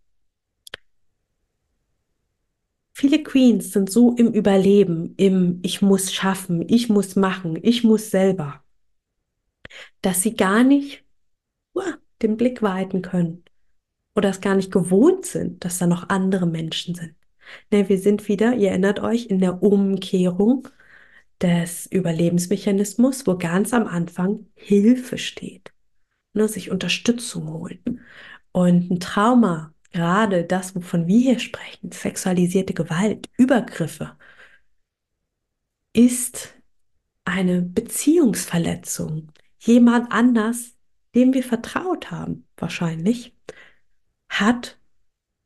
Viele 2.93 3.23
Queens 3.23 3.73
sind 3.73 3.91
so 3.91 4.15
im 4.17 4.35
Überleben, 4.35 5.15
im 5.17 5.61
Ich 5.63 5.81
muss 5.81 6.13
schaffen, 6.13 6.63
ich 6.69 6.91
muss 6.91 7.17
machen, 7.17 7.59
ich 7.63 7.85
muss 7.85 8.11
selber, 8.11 8.63
dass 10.03 10.21
sie 10.21 10.35
gar 10.35 10.63
nicht 10.63 11.07
uh, 11.75 11.95
den 12.21 12.37
Blick 12.37 12.61
weiten 12.61 13.01
können 13.01 13.45
oder 14.15 14.29
es 14.29 14.43
gar 14.43 14.57
nicht 14.57 14.71
gewohnt 14.71 15.25
sind, 15.25 15.65
dass 15.65 15.79
da 15.79 15.87
noch 15.87 16.11
andere 16.11 16.47
Menschen 16.47 16.95
sind. 16.95 17.15
Ne, 17.71 17.89
wir 17.89 17.99
sind 17.99 18.29
wieder, 18.29 18.55
ihr 18.57 18.69
erinnert 18.69 19.01
euch, 19.01 19.29
in 19.29 19.39
der 19.39 19.63
Umkehrung 19.63 20.69
des 21.41 21.87
Überlebensmechanismus, 21.87 23.27
wo 23.27 23.37
ganz 23.37 23.73
am 23.73 23.87
Anfang 23.87 24.47
Hilfe 24.55 25.19
steht, 25.19 25.73
ne, 26.35 26.49
sich 26.49 26.71
Unterstützung 26.71 27.49
holen. 27.53 28.01
Und 28.53 28.91
ein 28.91 29.01
Trauma, 29.01 29.73
gerade 29.93 30.45
das, 30.45 30.75
wovon 30.75 31.07
wir 31.07 31.21
hier 31.21 31.39
sprechen, 31.39 31.93
sexualisierte 31.93 32.75
Gewalt, 32.75 33.29
Übergriffe, 33.37 34.17
ist 35.93 36.55
eine 37.25 37.63
Beziehungsverletzung. 37.63 39.33
Jemand 39.59 40.13
anders, 40.13 40.77
dem 41.15 41.35
wir 41.35 41.43
vertraut 41.43 42.11
haben, 42.11 42.47
wahrscheinlich, 42.57 43.35
hat 44.29 44.79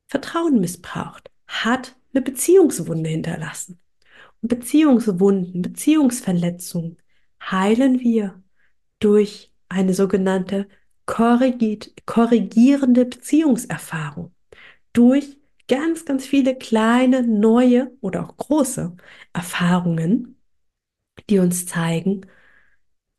Vertrauen 0.06 0.60
missbraucht, 0.60 1.30
hat 1.46 1.96
eine 2.12 2.22
Beziehungswunde 2.22 3.10
hinterlassen. 3.10 3.80
Beziehungswunden, 4.48 5.62
Beziehungsverletzungen 5.62 6.98
heilen 7.40 8.00
wir 8.00 8.42
durch 8.98 9.52
eine 9.68 9.94
sogenannte 9.94 10.68
korrigierende 11.06 13.04
Beziehungserfahrung. 13.06 14.34
Durch 14.92 15.38
ganz, 15.68 16.04
ganz 16.04 16.26
viele 16.26 16.56
kleine, 16.56 17.26
neue 17.26 17.96
oder 18.00 18.24
auch 18.24 18.36
große 18.36 18.96
Erfahrungen, 19.32 20.38
die 21.30 21.38
uns 21.38 21.66
zeigen, 21.66 22.26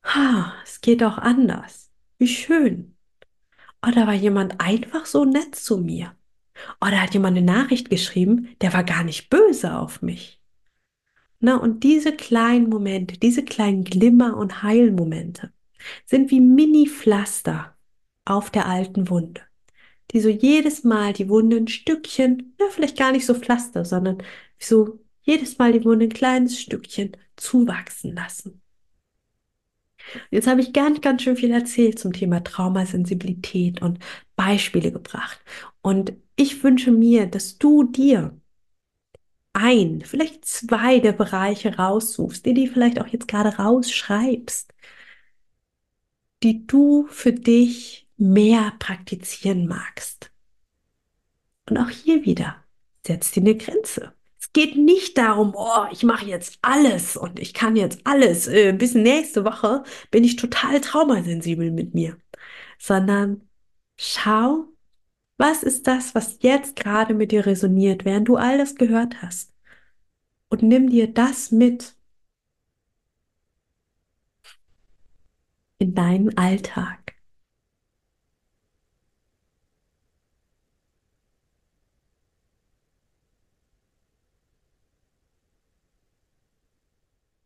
ha, 0.03 0.53
es 0.63 0.81
geht 0.81 1.03
auch 1.03 1.17
anders. 1.17 1.91
Wie 2.17 2.27
schön. 2.27 2.95
Oder 3.85 4.07
war 4.07 4.13
jemand 4.13 4.61
einfach 4.61 5.05
so 5.05 5.25
nett 5.25 5.55
zu 5.55 5.77
mir. 5.77 6.15
Oder 6.81 7.01
hat 7.01 7.13
jemand 7.13 7.37
eine 7.37 7.45
Nachricht 7.45 7.89
geschrieben, 7.89 8.55
der 8.61 8.73
war 8.73 8.83
gar 8.83 9.03
nicht 9.03 9.29
böse 9.29 9.77
auf 9.77 10.01
mich. 10.01 10.41
Na, 11.45 11.57
und 11.57 11.83
diese 11.83 12.11
kleinen 12.11 12.69
Momente, 12.69 13.19
diese 13.19 13.45
kleinen 13.45 13.83
Glimmer- 13.83 14.35
und 14.35 14.63
Heilmomente 14.63 15.53
sind 16.03 16.31
wie 16.31 16.39
Mini-Pflaster 16.39 17.77
auf 18.25 18.49
der 18.49 18.65
alten 18.65 19.11
Wunde, 19.11 19.41
die 20.09 20.21
so 20.21 20.29
jedes 20.29 20.83
Mal 20.83 21.13
die 21.13 21.29
Wunde 21.29 21.57
ein 21.57 21.67
Stückchen, 21.67 22.55
na, 22.57 22.65
vielleicht 22.71 22.97
gar 22.97 23.11
nicht 23.11 23.27
so 23.27 23.35
Pflaster, 23.35 23.85
sondern 23.85 24.23
so 24.57 24.99
jedes 25.21 25.59
Mal 25.59 25.71
die 25.71 25.85
Wunde 25.85 26.07
ein 26.07 26.13
kleines 26.13 26.59
Stückchen 26.59 27.15
zuwachsen 27.35 28.15
lassen. 28.15 28.63
Jetzt 30.31 30.47
habe 30.47 30.61
ich 30.61 30.73
ganz, 30.73 30.99
ganz 31.01 31.21
schön 31.21 31.35
viel 31.35 31.51
erzählt 31.51 31.99
zum 31.99 32.11
Thema 32.11 32.43
Traumasensibilität 32.43 33.83
und 33.83 33.99
Beispiele 34.35 34.91
gebracht. 34.91 35.39
Und 35.83 36.13
ich 36.37 36.63
wünsche 36.63 36.91
mir, 36.91 37.27
dass 37.27 37.59
du 37.59 37.83
dir 37.83 38.35
ein, 39.55 40.01
vielleicht 40.05 40.45
zwei 40.45 40.99
der 40.99 41.13
Bereiche 41.13 41.77
raussuchst, 41.77 42.45
die 42.45 42.53
die 42.53 42.67
vielleicht 42.67 42.99
auch 42.99 43.07
jetzt 43.07 43.27
gerade 43.27 43.57
rausschreibst, 43.57 44.73
die 46.43 46.67
du 46.67 47.07
für 47.09 47.33
dich 47.33 48.07
mehr 48.17 48.73
praktizieren 48.79 49.67
magst. 49.67 50.31
Und 51.69 51.77
auch 51.77 51.89
hier 51.89 52.25
wieder, 52.25 52.63
setz 53.05 53.31
dir 53.31 53.41
eine 53.41 53.55
Grenze. 53.55 54.13
Es 54.39 54.53
geht 54.53 54.77
nicht 54.77 55.17
darum, 55.17 55.53
oh, 55.55 55.85
ich 55.91 56.03
mache 56.03 56.25
jetzt 56.25 56.59
alles 56.61 57.17
und 57.17 57.39
ich 57.39 57.53
kann 57.53 57.75
jetzt 57.75 58.01
alles. 58.03 58.47
Äh, 58.47 58.73
bis 58.73 58.93
nächste 58.93 59.43
Woche 59.43 59.83
bin 60.11 60.23
ich 60.23 60.35
total 60.35 60.81
traumasensibel 60.81 61.71
mit 61.71 61.95
mir. 61.95 62.17
Sondern 62.77 63.41
schau, 63.97 64.67
was 65.37 65.63
ist 65.63 65.87
das, 65.87 66.13
was 66.15 66.37
jetzt 66.41 66.75
gerade 66.75 67.13
mit 67.13 67.31
dir 67.31 67.45
resoniert, 67.45 68.05
während 68.05 68.27
du 68.27 68.35
all 68.37 68.57
das 68.57 68.75
gehört 68.75 69.21
hast? 69.21 69.53
Und 70.49 70.63
nimm 70.63 70.89
dir 70.89 71.13
das 71.13 71.51
mit 71.51 71.95
in 75.79 75.95
deinen 75.95 76.37
Alltag. 76.37 77.15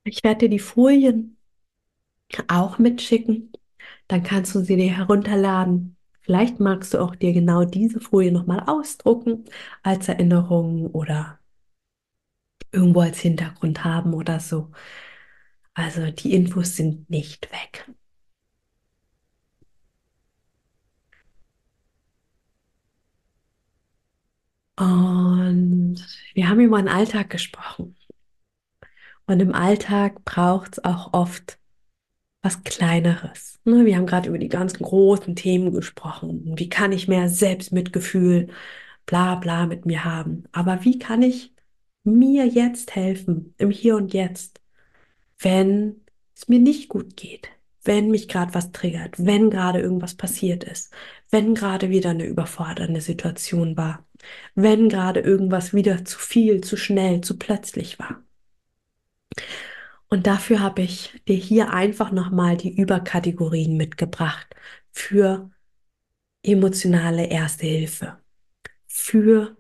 Ich 0.04 0.23
werde 0.25 0.39
dir 0.39 0.49
die 0.49 0.60
Folien 0.60 1.38
auch 2.47 2.80
mitschicken. 2.80 3.52
Dann 4.08 4.23
kannst 4.23 4.56
du 4.56 4.62
sie 4.62 4.75
dir 4.78 4.91
herunterladen 4.97 5.97
Vielleicht 6.30 6.60
magst 6.60 6.94
du 6.94 7.00
auch 7.00 7.15
dir 7.15 7.34
genau 7.34 7.65
diese 7.65 8.00
Folie 8.00 8.32
nochmal 8.32 8.60
ausdrucken 8.68 9.46
als 9.82 10.08
Erinnerung 10.10 10.86
oder 10.92 11.39
irgendwo 12.72 13.02
als 13.02 13.20
Hintergrund 13.20 13.84
haben 13.84 14.13
oder 14.13 14.39
so. 14.39 14.70
Also 15.74 16.12
die 16.12 16.34
Infos 16.36 16.76
sind 16.76 17.10
nicht 17.10 17.52
weg. 17.52 17.89
Und 24.78 25.98
wir 26.34 26.50
haben 26.50 26.60
über 26.60 26.78
den 26.80 26.88
Alltag 26.88 27.30
gesprochen. 27.30 27.96
Und 29.28 29.39
im 29.42 29.54
Alltag 29.54 30.26
braucht 30.26 30.74
es 30.74 30.84
auch 30.84 31.13
oft 31.13 31.59
was 32.41 32.63
Kleineres. 32.63 33.60
Ne, 33.65 33.86
wir 33.86 33.97
haben 33.97 34.06
gerade 34.06 34.30
über 34.30 34.38
die 34.38 34.47
ganzen 34.49 34.84
großen 34.84 35.36
Themen 35.36 35.71
gesprochen. 35.73 36.54
Wie 36.58 36.69
kann 36.69 36.91
ich 36.91 37.08
mehr 37.08 37.30
Selbstmitgefühl, 37.30 38.47
bla 39.06 39.36
bla 39.36 39.65
mit 39.67 39.86
mir 39.86 40.06
haben? 40.06 40.45
Aber 40.52 40.84
wie 40.86 40.99
kann 40.99 41.21
ich 41.21 41.54
mir 42.04 42.45
jetzt 42.47 42.95
helfen, 42.95 43.54
im 43.58 43.71
Hier 43.71 43.95
und 43.97 44.13
Jetzt, 44.13 44.62
wenn 45.39 46.02
es 46.36 46.47
mir 46.47 46.60
nicht 46.60 46.89
gut 46.89 47.17
geht, 47.17 47.49
wenn 47.84 48.10
mich 48.12 48.28
gerade 48.28 48.54
was 48.54 48.71
triggert, 48.71 49.15
wenn 49.25 49.49
gerade 49.49 49.80
irgendwas 49.80 50.15
passiert 50.15 50.63
ist, 50.63 50.93
wenn 51.30 51.56
gerade 51.56 51.89
wieder 51.89 52.12
eine 52.12 52.25
überfordernde 52.25 53.02
Situation 53.02 53.78
war, 53.78 54.06
wenn 54.56 54.89
gerade 54.89 55.21
irgendwas 55.21 55.73
wieder 55.73 56.06
zu 56.06 56.19
viel, 56.19 56.62
zu 56.62 56.78
schnell, 56.78 57.21
zu 57.21 57.38
plötzlich 57.38 57.99
war. 57.99 58.23
Und 60.10 60.26
dafür 60.28 60.60
habe 60.60 60.82
ich 60.82 61.22
dir 61.28 61.36
hier 61.36 61.72
einfach 61.72 62.12
nochmal 62.12 62.58
die 62.58 62.76
Überkategorien 62.76 63.78
mitgebracht 63.78 64.56
für 64.91 65.52
emotionale 66.43 67.28
Erste 67.28 67.67
Hilfe, 67.67 68.17
für 68.88 69.56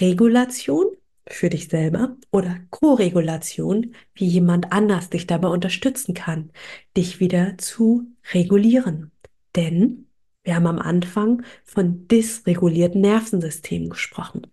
Regulation 0.00 0.86
für 1.28 1.48
dich 1.48 1.68
selber 1.68 2.16
oder 2.30 2.58
Co-Regulation, 2.70 3.94
wie 4.14 4.26
jemand 4.26 4.72
anders 4.72 5.10
dich 5.10 5.26
dabei 5.26 5.48
unterstützen 5.48 6.14
kann, 6.14 6.50
dich 6.96 7.20
wieder 7.20 7.56
zu 7.58 8.06
regulieren. 8.32 9.10
Denn 9.56 10.06
wir 10.42 10.56
haben 10.56 10.66
am 10.66 10.78
Anfang 10.78 11.42
von 11.64 12.06
dysregulierten 12.08 13.00
Nervensystemen 13.00 13.88
gesprochen. 13.88 14.46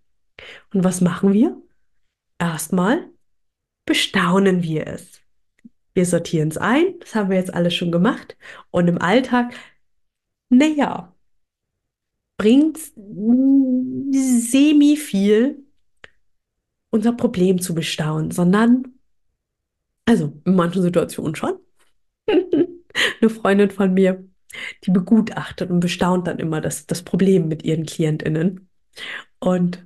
Und 0.74 0.84
was 0.84 1.02
machen 1.02 1.34
wir? 1.34 1.62
Erstmal 2.40 3.10
bestaunen 3.92 4.64
wir 4.64 4.88
es. 4.88 5.20
Wir 5.94 6.06
sortieren 6.06 6.48
es 6.48 6.58
ein, 6.58 6.98
das 7.02 7.14
haben 7.14 7.30
wir 7.30 7.36
jetzt 7.36 7.54
alles 7.54 7.76
schon 7.76 7.92
gemacht. 7.92 8.38
Und 8.70 8.88
im 8.88 9.02
Alltag, 9.02 9.54
naja, 10.48 11.14
bringt 12.38 12.78
semi 14.14 14.96
viel 14.96 15.66
unser 16.90 17.12
Problem 17.12 17.60
zu 17.60 17.76
bestaunen, 17.76 18.32
sondern, 18.32 18.98
also 20.06 20.40
in 20.46 20.56
manchen 20.56 20.84
Situationen 20.84 21.36
schon. 21.36 21.60
Eine 22.28 23.30
Freundin 23.30 23.72
von 23.72 23.94
mir, 23.94 24.26
die 24.86 24.92
begutachtet 24.92 25.70
und 25.70 25.82
bestaunt 25.82 26.28
dann 26.28 26.40
immer 26.40 26.62
das, 26.62 26.88
das 26.88 27.04
Problem 27.04 27.50
mit 27.50 27.64
ihren 27.64 27.86
KlientInnen. 27.86 28.70
Und 29.40 29.86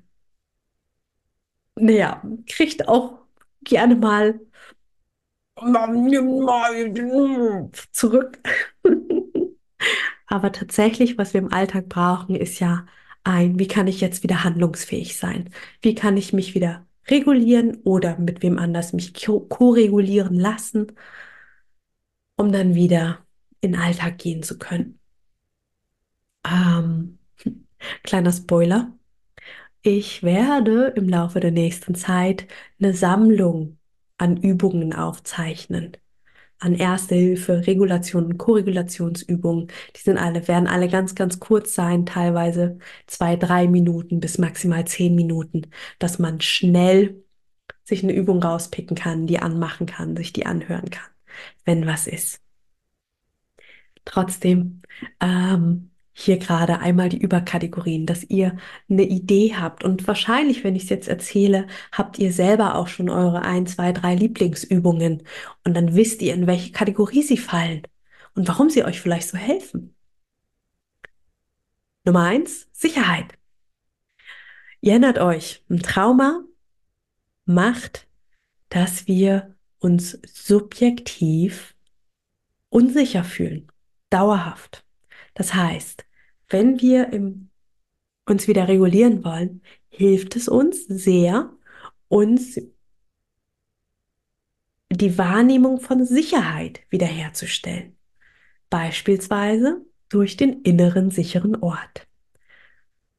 naja, 1.73 2.21
kriegt 2.45 2.87
auch 2.87 3.24
gerne 3.65 3.95
mal 3.95 4.39
zurück. 7.91 8.39
Aber 10.27 10.51
tatsächlich, 10.51 11.17
was 11.17 11.33
wir 11.33 11.41
im 11.41 11.53
Alltag 11.53 11.87
brauchen, 11.89 12.35
ist 12.35 12.59
ja 12.59 12.85
ein, 13.23 13.59
wie 13.59 13.67
kann 13.67 13.87
ich 13.87 14.01
jetzt 14.01 14.23
wieder 14.23 14.43
handlungsfähig 14.43 15.17
sein? 15.17 15.49
Wie 15.81 15.95
kann 15.95 16.17
ich 16.17 16.33
mich 16.33 16.55
wieder 16.55 16.85
regulieren 17.07 17.77
oder 17.83 18.17
mit 18.17 18.41
wem 18.41 18.57
anders 18.57 18.93
mich 18.93 19.13
ko-regulieren 19.13 20.35
lassen, 20.35 20.91
um 22.35 22.51
dann 22.51 22.75
wieder 22.75 23.25
in 23.61 23.73
den 23.73 23.81
Alltag 23.81 24.17
gehen 24.17 24.43
zu 24.43 24.57
können. 24.57 24.99
Ähm, 26.45 27.19
kleiner 28.03 28.31
Spoiler. 28.31 28.97
Ich 29.87 30.23
werde 30.23 30.93
im 30.95 31.07
Laufe 31.07 31.39
der 31.39 31.51
nächsten 31.51 31.93
Zeit 31.93 32.47
eine 32.79 32.95
Sammlung 32.95 33.77
an 34.17 34.35
Übungen 34.35 34.93
aufzeichnen. 34.93 35.95
An 36.57 36.73
Erste 36.73 37.13
Hilfe, 37.13 37.67
Regulation 37.67 38.25
und 38.25 38.37
Korregulationsübungen. 38.39 39.67
Die 39.95 40.01
sind 40.01 40.17
alle, 40.17 40.47
werden 40.47 40.67
alle 40.67 40.89
ganz, 40.89 41.13
ganz 41.13 41.39
kurz 41.39 41.75
sein, 41.75 42.07
teilweise 42.07 42.79
zwei, 43.05 43.35
drei 43.35 43.67
Minuten 43.67 44.19
bis 44.19 44.39
maximal 44.39 44.87
zehn 44.87 45.13
Minuten, 45.13 45.67
dass 45.99 46.17
man 46.17 46.41
schnell 46.41 47.23
sich 47.83 48.01
eine 48.01 48.13
Übung 48.13 48.41
rauspicken 48.41 48.97
kann, 48.97 49.27
die 49.27 49.37
anmachen 49.37 49.85
kann, 49.85 50.17
sich 50.17 50.33
die 50.33 50.47
anhören 50.47 50.89
kann, 50.89 51.11
wenn 51.63 51.85
was 51.85 52.07
ist. 52.07 52.41
Trotzdem, 54.03 54.81
ähm, 55.19 55.91
hier 56.17 56.37
gerade 56.37 56.79
einmal 56.79 57.09
die 57.09 57.19
Überkategorien, 57.19 58.05
dass 58.05 58.23
ihr 58.23 58.55
eine 58.89 59.03
Idee 59.03 59.53
habt. 59.55 59.83
Und 59.83 60.07
wahrscheinlich, 60.07 60.63
wenn 60.63 60.75
ich 60.75 60.83
es 60.83 60.89
jetzt 60.89 61.09
erzähle, 61.09 61.67
habt 61.91 62.17
ihr 62.19 62.31
selber 62.31 62.75
auch 62.75 62.87
schon 62.87 63.09
eure 63.09 63.41
ein, 63.41 63.67
zwei, 63.67 63.91
drei 63.91 64.15
Lieblingsübungen. 64.15 65.23
Und 65.65 65.73
dann 65.73 65.93
wisst 65.93 66.21
ihr, 66.21 66.33
in 66.33 66.47
welche 66.47 66.71
Kategorie 66.71 67.21
sie 67.21 67.35
fallen 67.35 67.81
und 68.33 68.47
warum 68.47 68.69
sie 68.69 68.85
euch 68.85 69.01
vielleicht 69.01 69.27
so 69.27 69.37
helfen. 69.37 69.93
Nummer 72.05 72.23
eins, 72.23 72.69
Sicherheit. 72.71 73.37
Ihr 74.79 74.91
erinnert 74.91 75.19
euch, 75.19 75.65
ein 75.69 75.81
Trauma 75.81 76.45
macht, 77.43 78.07
dass 78.69 79.05
wir 79.05 79.53
uns 79.79 80.17
subjektiv 80.25 81.75
unsicher 82.69 83.25
fühlen, 83.25 83.69
dauerhaft. 84.09 84.84
Das 85.35 85.53
heißt, 85.53 86.05
wenn 86.49 86.81
wir 86.81 87.13
im, 87.13 87.49
uns 88.25 88.47
wieder 88.47 88.67
regulieren 88.67 89.23
wollen, 89.23 89.61
hilft 89.89 90.35
es 90.35 90.47
uns 90.47 90.85
sehr, 90.85 91.51
uns 92.07 92.59
die 94.91 95.17
Wahrnehmung 95.17 95.79
von 95.79 96.05
Sicherheit 96.05 96.81
wiederherzustellen. 96.89 97.95
Beispielsweise 98.69 99.85
durch 100.09 100.37
den 100.37 100.61
inneren 100.61 101.11
sicheren 101.11 101.55
Ort. 101.57 102.07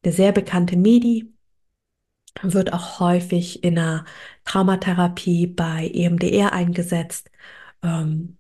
Der 0.05 0.13
sehr 0.13 0.33
bekannte 0.33 0.77
Medi 0.77 1.33
wird 2.43 2.73
auch 2.73 3.01
häufig 3.01 3.65
in 3.65 3.77
der 3.77 4.05
Traumatherapie 4.45 5.47
bei 5.47 5.89
EMDR 5.93 6.53
eingesetzt. 6.53 7.31
Ähm, 7.83 8.39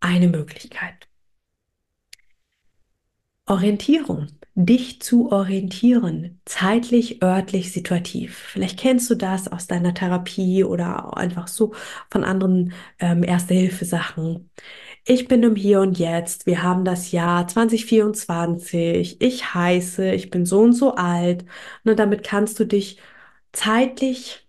eine 0.00 0.28
Möglichkeit. 0.28 1.09
Orientierung. 3.50 4.28
Dich 4.54 5.00
zu 5.00 5.30
orientieren, 5.32 6.40
zeitlich, 6.44 7.22
örtlich, 7.22 7.72
situativ. 7.72 8.36
Vielleicht 8.36 8.78
kennst 8.78 9.08
du 9.10 9.14
das 9.14 9.48
aus 9.48 9.66
deiner 9.66 9.94
Therapie 9.94 10.64
oder 10.64 11.16
einfach 11.16 11.48
so 11.48 11.72
von 12.10 12.24
anderen 12.24 12.72
ähm, 12.98 13.22
Erste-Hilfe-Sachen. 13.22 14.50
Ich 15.04 15.28
bin 15.28 15.42
im 15.42 15.56
Hier 15.56 15.80
und 15.80 15.98
Jetzt. 15.98 16.46
Wir 16.46 16.62
haben 16.62 16.84
das 16.84 17.10
Jahr 17.12 17.48
2024. 17.48 19.20
Ich 19.20 19.54
heiße, 19.54 20.12
ich 20.12 20.30
bin 20.30 20.46
so 20.46 20.60
und 20.60 20.72
so 20.74 20.94
alt. 20.94 21.44
Und 21.84 21.98
damit 21.98 22.22
kannst 22.24 22.60
du 22.60 22.64
dich 22.66 22.98
zeitlich 23.52 24.46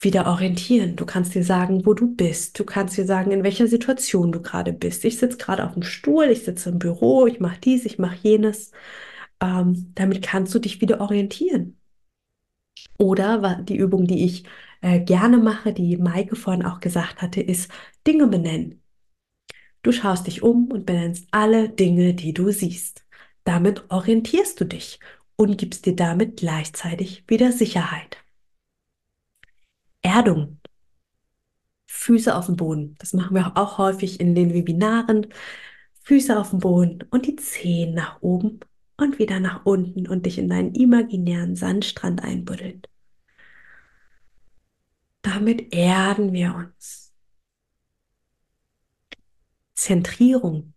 wieder 0.00 0.26
orientieren. 0.26 0.96
Du 0.96 1.06
kannst 1.06 1.34
dir 1.34 1.44
sagen, 1.44 1.84
wo 1.84 1.94
du 1.94 2.14
bist. 2.14 2.58
Du 2.58 2.64
kannst 2.64 2.96
dir 2.96 3.04
sagen, 3.06 3.30
in 3.32 3.42
welcher 3.42 3.66
Situation 3.66 4.32
du 4.32 4.40
gerade 4.40 4.72
bist. 4.72 5.04
Ich 5.04 5.18
sitze 5.18 5.38
gerade 5.38 5.64
auf 5.66 5.74
dem 5.74 5.82
Stuhl, 5.82 6.26
ich 6.26 6.44
sitze 6.44 6.70
im 6.70 6.78
Büro, 6.78 7.26
ich 7.26 7.40
mache 7.40 7.60
dies, 7.60 7.84
ich 7.84 7.98
mache 7.98 8.18
jenes. 8.22 8.72
Ähm, 9.40 9.92
damit 9.94 10.22
kannst 10.22 10.54
du 10.54 10.58
dich 10.60 10.80
wieder 10.80 11.00
orientieren. 11.00 11.78
Oder 12.98 13.62
die 13.62 13.76
Übung, 13.76 14.06
die 14.06 14.24
ich 14.24 14.44
äh, 14.80 15.00
gerne 15.00 15.38
mache, 15.38 15.72
die 15.72 15.96
Maike 15.96 16.36
vorhin 16.36 16.64
auch 16.64 16.80
gesagt 16.80 17.22
hatte, 17.22 17.40
ist 17.40 17.70
Dinge 18.06 18.26
benennen. 18.28 18.82
Du 19.82 19.92
schaust 19.92 20.26
dich 20.26 20.42
um 20.42 20.70
und 20.70 20.86
benennst 20.86 21.28
alle 21.30 21.68
Dinge, 21.68 22.14
die 22.14 22.32
du 22.34 22.50
siehst. 22.50 23.04
Damit 23.44 23.90
orientierst 23.90 24.60
du 24.60 24.64
dich 24.64 25.00
und 25.36 25.58
gibst 25.58 25.86
dir 25.86 25.96
damit 25.96 26.36
gleichzeitig 26.38 27.24
wieder 27.28 27.52
Sicherheit. 27.52 28.17
Erdung. 30.02 30.60
Füße 31.86 32.34
auf 32.34 32.46
dem 32.46 32.56
Boden. 32.56 32.96
Das 32.98 33.12
machen 33.12 33.34
wir 33.34 33.56
auch 33.56 33.78
häufig 33.78 34.20
in 34.20 34.34
den 34.34 34.52
Webinaren. 34.54 35.26
Füße 36.02 36.38
auf 36.38 36.50
dem 36.50 36.60
Boden 36.60 37.02
und 37.10 37.26
die 37.26 37.36
Zehen 37.36 37.94
nach 37.94 38.22
oben 38.22 38.60
und 38.96 39.18
wieder 39.18 39.40
nach 39.40 39.64
unten 39.64 40.08
und 40.08 40.26
dich 40.26 40.38
in 40.38 40.48
deinen 40.48 40.74
imaginären 40.74 41.56
Sandstrand 41.56 42.22
einbuddeln. 42.22 42.82
Damit 45.22 45.74
erden 45.74 46.32
wir 46.32 46.54
uns. 46.54 47.12
Zentrierung, 49.74 50.74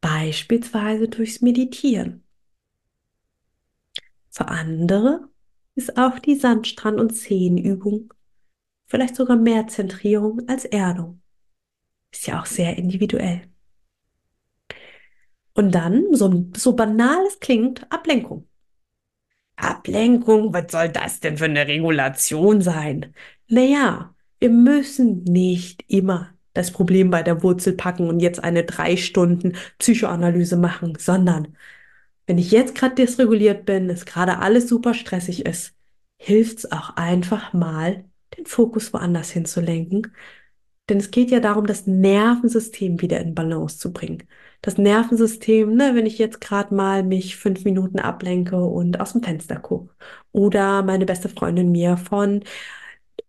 beispielsweise 0.00 1.08
durchs 1.08 1.40
Meditieren. 1.40 2.24
Für 4.30 4.48
andere 4.48 5.28
ist 5.74 5.96
auch 5.96 6.18
die 6.18 6.36
Sandstrand- 6.36 7.00
und 7.00 7.10
Zehenübung 7.10 8.12
vielleicht 8.86 9.16
sogar 9.16 9.36
mehr 9.36 9.66
Zentrierung 9.66 10.48
als 10.48 10.64
Erdung. 10.64 11.20
Ist 12.12 12.26
ja 12.26 12.40
auch 12.40 12.46
sehr 12.46 12.78
individuell. 12.78 13.42
Und 15.54 15.74
dann, 15.74 16.14
so, 16.14 16.46
so 16.56 16.74
banal 16.74 17.24
es 17.26 17.40
klingt, 17.40 17.90
Ablenkung. 17.90 18.48
Ablenkung, 19.56 20.52
was 20.52 20.72
soll 20.72 20.88
das 20.88 21.20
denn 21.20 21.38
für 21.38 21.44
eine 21.44 21.66
Regulation 21.66 22.60
sein? 22.60 23.14
Naja, 23.48 24.14
wir 24.40 24.50
müssen 24.50 25.22
nicht 25.24 25.84
immer 25.88 26.30
das 26.54 26.70
Problem 26.70 27.10
bei 27.10 27.22
der 27.22 27.42
Wurzel 27.42 27.72
packen 27.74 28.08
und 28.08 28.20
jetzt 28.20 28.42
eine 28.42 28.64
drei 28.64 28.96
Stunden 28.96 29.56
Psychoanalyse 29.78 30.56
machen, 30.56 30.96
sondern 30.98 31.56
wenn 32.26 32.38
ich 32.38 32.50
jetzt 32.50 32.74
gerade 32.74 32.94
dysreguliert 32.94 33.64
bin, 33.66 33.90
es 33.90 34.06
gerade 34.06 34.38
alles 34.38 34.68
super 34.68 34.94
stressig 34.94 35.46
ist, 35.46 35.74
hilft 36.18 36.58
es 36.58 36.72
auch 36.72 36.96
einfach 36.96 37.52
mal, 37.52 38.04
den 38.36 38.46
Fokus 38.46 38.92
woanders 38.92 39.30
hinzulenken 39.30 40.12
Denn 40.88 40.98
es 40.98 41.10
geht 41.10 41.30
ja 41.30 41.40
darum, 41.40 41.66
das 41.66 41.86
Nervensystem 41.86 43.00
wieder 43.00 43.20
in 43.20 43.34
Balance 43.34 43.78
zu 43.78 43.92
bringen. 43.92 44.24
Das 44.60 44.76
Nervensystem, 44.78 45.74
ne, 45.74 45.94
wenn 45.94 46.06
ich 46.06 46.18
jetzt 46.18 46.40
gerade 46.40 46.74
mal 46.74 47.02
mich 47.02 47.36
fünf 47.36 47.64
Minuten 47.64 47.98
ablenke 47.98 48.56
und 48.64 49.00
aus 49.00 49.12
dem 49.12 49.22
Fenster 49.22 49.56
gucke. 49.56 49.94
Oder 50.32 50.82
meine 50.82 51.06
beste 51.06 51.28
Freundin 51.30 51.72
mir 51.72 51.96
von 51.96 52.44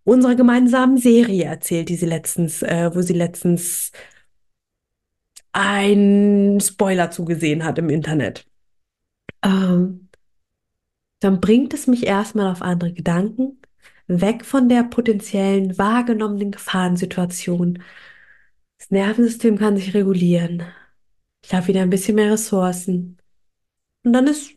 unserer 0.04 0.36
gemeinsamen 0.36 0.98
Serie 0.98 1.46
erzählt, 1.46 1.90
die 1.90 1.96
sie 1.98 2.06
letztens, 2.08 2.62
äh, 2.64 2.92
wo 2.94 3.02
sie 3.02 3.14
letztens 3.14 3.92
einen 5.54 6.60
Spoiler 6.62 7.10
zugesehen 7.12 7.64
hat 7.64 7.78
im 7.80 7.90
Internet. 7.90 8.46
Ähm, 9.46 10.10
dann 11.20 11.40
bringt 11.40 11.74
es 11.74 11.88
mich 11.88 12.06
erstmal 12.06 12.52
auf 12.52 12.62
andere 12.62 12.94
Gedanken, 12.94 13.62
weg 14.08 14.44
von 14.44 14.70
der 14.70 14.84
potenziellen 14.84 15.78
wahrgenommenen 15.78 16.52
Gefahrensituation. 16.52 17.82
Das 18.80 18.92
Nervensystem 18.92 19.58
kann 19.58 19.78
sich 19.78 19.94
regulieren. 19.94 20.64
Ich 21.44 21.54
habe 21.54 21.68
wieder 21.68 21.82
ein 21.82 21.90
bisschen 21.90 22.16
mehr 22.16 22.32
Ressourcen. 22.34 23.18
Und 24.04 24.14
dann 24.14 24.28
ist, 24.28 24.52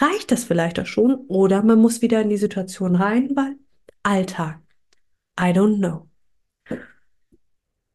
reicht 0.00 0.32
das 0.32 0.44
vielleicht 0.44 0.80
auch 0.80 0.86
schon. 0.86 1.14
Oder 1.28 1.62
man 1.62 1.80
muss 1.80 2.02
wieder 2.02 2.20
in 2.22 2.30
die 2.30 2.36
Situation 2.36 2.96
rein, 2.96 3.30
weil 3.36 3.56
Alltag. 4.02 4.60
I 5.38 5.52
don't 5.52 5.78
know. 5.78 6.08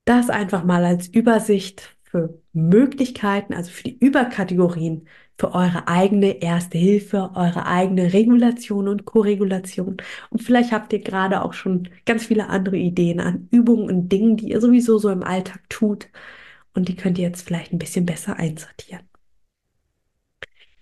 Das 0.06 0.30
einfach 0.30 0.64
mal 0.64 0.86
als 0.86 1.08
Übersicht 1.08 1.98
für 2.04 2.42
Möglichkeiten, 2.54 3.54
also 3.54 3.72
für 3.72 3.84
die 3.84 3.98
Überkategorien, 3.98 5.08
für 5.38 5.54
eure 5.54 5.88
eigene 5.88 6.42
Erste 6.42 6.78
Hilfe, 6.78 7.32
eure 7.36 7.66
eigene 7.66 8.14
Regulation 8.14 8.88
und 8.88 9.06
Koregulation. 9.06 9.98
Und 10.30 10.42
vielleicht 10.42 10.72
habt 10.72 10.94
ihr 10.94 11.00
gerade 11.00 11.44
auch 11.44 11.54
schon 11.54 11.90
ganz 12.06 12.26
viele 12.26 12.48
andere 12.48 12.78
Ideen 12.78 13.20
an 13.20 13.48
Übungen 13.52 13.90
und 13.90 14.10
Dingen, 14.10 14.38
die 14.38 14.50
ihr 14.50 14.62
sowieso 14.62 14.98
so 14.98 15.10
im 15.10 15.24
Alltag 15.24 15.70
tut. 15.70 16.08
Und 16.74 16.88
die 16.88 16.96
könnt 16.96 17.18
ihr 17.18 17.26
jetzt 17.26 17.42
vielleicht 17.42 17.74
ein 17.74 17.80
bisschen 17.80 18.06
besser 18.06 18.38
einsortieren. 18.38 19.08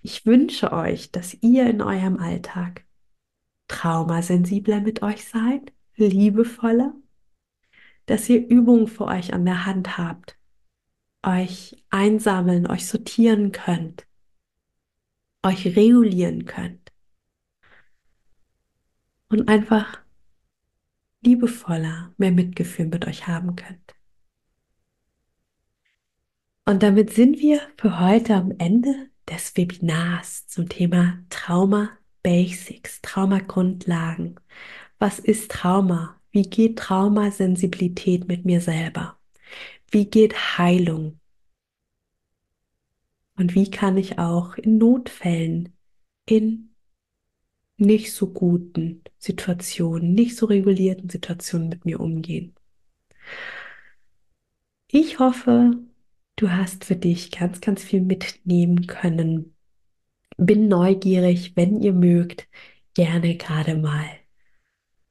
Ich 0.01 0.25
wünsche 0.25 0.71
euch, 0.71 1.11
dass 1.11 1.35
ihr 1.41 1.67
in 1.69 1.81
eurem 1.81 2.17
Alltag 2.17 2.85
traumasensibler 3.67 4.81
mit 4.81 5.01
euch 5.01 5.25
seid, 5.25 5.71
liebevoller, 5.95 6.93
dass 8.05 8.29
ihr 8.29 8.45
Übungen 8.45 8.87
für 8.87 9.05
euch 9.05 9.33
an 9.33 9.45
der 9.45 9.65
Hand 9.65 9.97
habt, 9.97 10.37
euch 11.25 11.83
einsammeln, 11.89 12.67
euch 12.67 12.85
sortieren 12.87 13.51
könnt, 13.51 14.05
euch 15.43 15.65
regulieren 15.75 16.45
könnt 16.45 16.91
und 19.29 19.47
einfach 19.47 20.01
liebevoller, 21.21 22.13
mehr 22.17 22.31
Mitgefühl 22.31 22.87
mit 22.87 23.07
euch 23.07 23.27
haben 23.27 23.55
könnt. 23.55 23.95
Und 26.65 26.81
damit 26.81 27.13
sind 27.13 27.39
wir 27.39 27.61
für 27.77 27.99
heute 27.99 28.35
am 28.35 28.53
Ende 28.57 29.09
des 29.29 29.55
Webinars 29.57 30.47
zum 30.47 30.69
Thema 30.69 31.19
Trauma 31.29 31.89
Basics, 32.21 33.01
Trauma 33.01 33.39
Grundlagen. 33.39 34.35
Was 34.97 35.19
ist 35.19 35.51
Trauma? 35.51 36.21
Wie 36.31 36.43
geht 36.43 36.79
Traumasensibilität 36.79 38.27
mit 38.27 38.45
mir 38.45 38.61
selber? 38.61 39.17
Wie 39.91 40.09
geht 40.09 40.57
Heilung? 40.57 41.19
Und 43.35 43.55
wie 43.55 43.69
kann 43.69 43.97
ich 43.97 44.19
auch 44.19 44.55
in 44.55 44.77
Notfällen, 44.77 45.75
in 46.25 46.75
nicht 47.77 48.13
so 48.13 48.31
guten 48.31 49.03
Situationen, 49.17 50.13
nicht 50.13 50.35
so 50.35 50.45
regulierten 50.45 51.09
Situationen 51.09 51.69
mit 51.69 51.85
mir 51.85 51.99
umgehen? 51.99 52.55
Ich 54.91 55.17
hoffe, 55.19 55.71
du 56.35 56.51
hast 56.51 56.85
für 56.85 56.95
dich 56.95 57.31
ganz, 57.31 57.61
ganz 57.61 57.83
viel 57.83 58.01
mitnehmen 58.01 58.85
können. 58.85 59.55
Bin 60.37 60.67
neugierig, 60.67 61.55
wenn 61.55 61.81
ihr 61.81 61.93
mögt, 61.93 62.47
gerne 62.93 63.35
gerade 63.37 63.75
mal. 63.75 64.05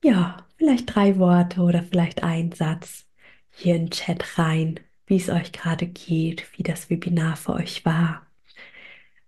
Ja, 0.05 0.47
vielleicht 0.57 0.95
drei 0.95 1.19
Worte 1.19 1.63
oder 1.63 1.83
vielleicht 1.83 2.23
ein 2.23 2.53
Satz 2.53 3.07
hier 3.51 3.77
in 3.77 3.87
den 3.87 3.91
Chat 3.91 4.39
rein, 4.39 4.81
wie 5.07 5.17
es 5.17 5.29
euch 5.29 5.53
gerade 5.53 5.87
geht, 5.87 6.47
wie 6.57 6.63
das 6.63 6.91
Webinar 6.91 7.37
für 7.37 7.55
euch 7.55 7.85
war. 7.85 8.27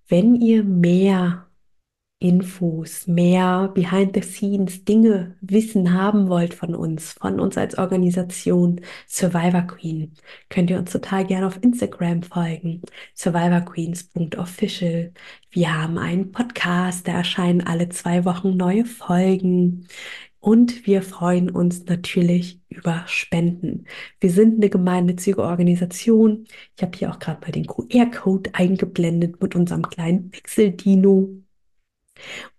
Wenn 0.09 0.35
ihr 0.37 0.65
mehr 0.65 1.47
Infos, 2.25 3.07
mehr 3.07 3.69
Behind 3.75 4.15
the 4.15 4.23
Scenes 4.23 4.85
Dinge 4.87 5.37
wissen 5.43 5.93
haben 5.93 6.29
wollt 6.29 6.55
von 6.55 6.75
uns, 6.75 7.13
von 7.13 7.39
uns 7.39 7.59
als 7.59 7.77
Organisation 7.77 8.81
Survivor 9.07 9.63
Queen, 9.63 10.15
könnt 10.49 10.71
ihr 10.71 10.79
uns 10.79 10.91
total 10.93 11.27
gerne 11.27 11.47
auf 11.47 11.63
Instagram 11.63 12.23
folgen, 12.23 12.81
survivorqueens.official. 13.15 15.13
Wir 15.51 15.83
haben 15.83 15.99
einen 15.99 16.33
Podcast, 16.33 17.07
da 17.07 17.13
erscheinen 17.13 17.61
alle 17.61 17.91
zwei 17.91 18.25
Wochen 18.25 18.57
neue 18.57 18.87
Folgen. 18.87 19.87
Und 20.45 20.87
wir 20.87 21.01
freuen 21.01 21.49
uns 21.49 21.87
natürlich 21.87 22.61
über 22.69 23.05
Spenden. 23.07 23.87
Wir 24.21 24.29
sind 24.29 24.57
eine 24.57 24.69
gemeinnützige 24.69 25.43
Organisation. 25.43 26.47
Ich 26.77 26.83
habe 26.83 26.99
hier 26.99 27.11
auch 27.11 27.19
gerade 27.19 27.41
mal 27.41 27.51
den 27.51 27.67
QR-Code 27.67 28.51
eingeblendet 28.53 29.41
mit 29.41 29.55
unserem 29.55 29.89
kleinen 29.89 30.29
Pixel-Dino. 30.29 31.31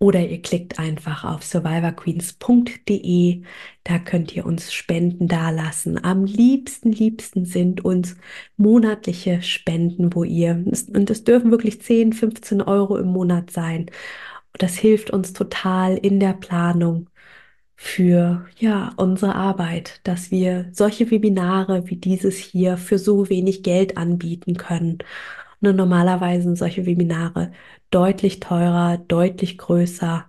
Oder 0.00 0.26
ihr 0.26 0.42
klickt 0.42 0.80
einfach 0.80 1.22
auf 1.22 1.44
survivorqueens.de. 1.44 3.42
Da 3.84 3.98
könnt 4.00 4.34
ihr 4.34 4.46
uns 4.46 4.72
Spenden 4.72 5.28
dalassen. 5.28 6.02
Am 6.02 6.24
liebsten, 6.24 6.90
liebsten 6.90 7.44
sind 7.44 7.84
uns 7.84 8.16
monatliche 8.56 9.42
Spenden, 9.42 10.12
wo 10.12 10.24
ihr, 10.24 10.64
und 10.92 11.08
es 11.08 11.22
dürfen 11.22 11.52
wirklich 11.52 11.80
10, 11.80 12.14
15 12.14 12.62
Euro 12.62 12.96
im 12.96 13.06
Monat 13.06 13.52
sein. 13.52 13.86
Das 14.54 14.74
hilft 14.74 15.10
uns 15.10 15.32
total 15.32 15.96
in 15.96 16.18
der 16.18 16.32
Planung 16.32 17.10
für 17.76 18.46
ja 18.58 18.92
unsere 18.96 19.34
Arbeit, 19.34 20.00
dass 20.04 20.30
wir 20.30 20.68
solche 20.72 21.10
Webinare 21.10 21.88
wie 21.88 21.96
dieses 21.96 22.36
hier 22.38 22.76
für 22.78 22.98
so 22.98 23.28
wenig 23.28 23.62
Geld 23.62 23.96
anbieten 23.98 24.56
können. 24.56 24.98
Und 25.60 25.76
normalerweise 25.76 26.44
sind 26.44 26.56
solche 26.58 26.86
Webinare 26.86 27.52
deutlich 27.90 28.40
teurer, 28.40 28.98
deutlich 28.98 29.58
größer. 29.58 30.26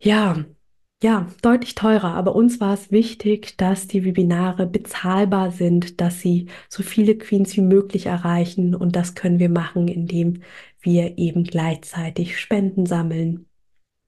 Ja, 0.00 0.44
ja, 1.02 1.28
deutlich 1.42 1.74
teurer. 1.74 2.14
Aber 2.14 2.34
uns 2.34 2.60
war 2.60 2.74
es 2.74 2.90
wichtig, 2.90 3.56
dass 3.56 3.86
die 3.88 4.04
Webinare 4.04 4.66
bezahlbar 4.66 5.50
sind, 5.52 6.00
dass 6.00 6.20
sie 6.20 6.48
so 6.68 6.82
viele 6.82 7.16
Queens 7.16 7.56
wie 7.56 7.60
möglich 7.62 8.06
erreichen. 8.06 8.74
Und 8.74 8.96
das 8.96 9.14
können 9.14 9.38
wir 9.38 9.48
machen, 9.48 9.88
indem 9.88 10.42
wir 10.80 11.18
eben 11.18 11.44
gleichzeitig 11.44 12.38
Spenden 12.40 12.86
sammeln 12.86 13.47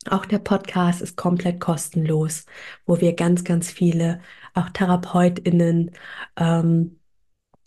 auch 0.09 0.25
der 0.25 0.39
Podcast 0.39 1.03
ist 1.03 1.17
komplett 1.17 1.61
kostenlos, 1.61 2.47
wo 2.87 3.01
wir 3.01 3.15
ganz, 3.15 3.45
ganz 3.45 3.71
viele, 3.71 4.21
auch 4.55 4.71
TherapeutInnen 4.71 5.91
ähm, 6.37 6.99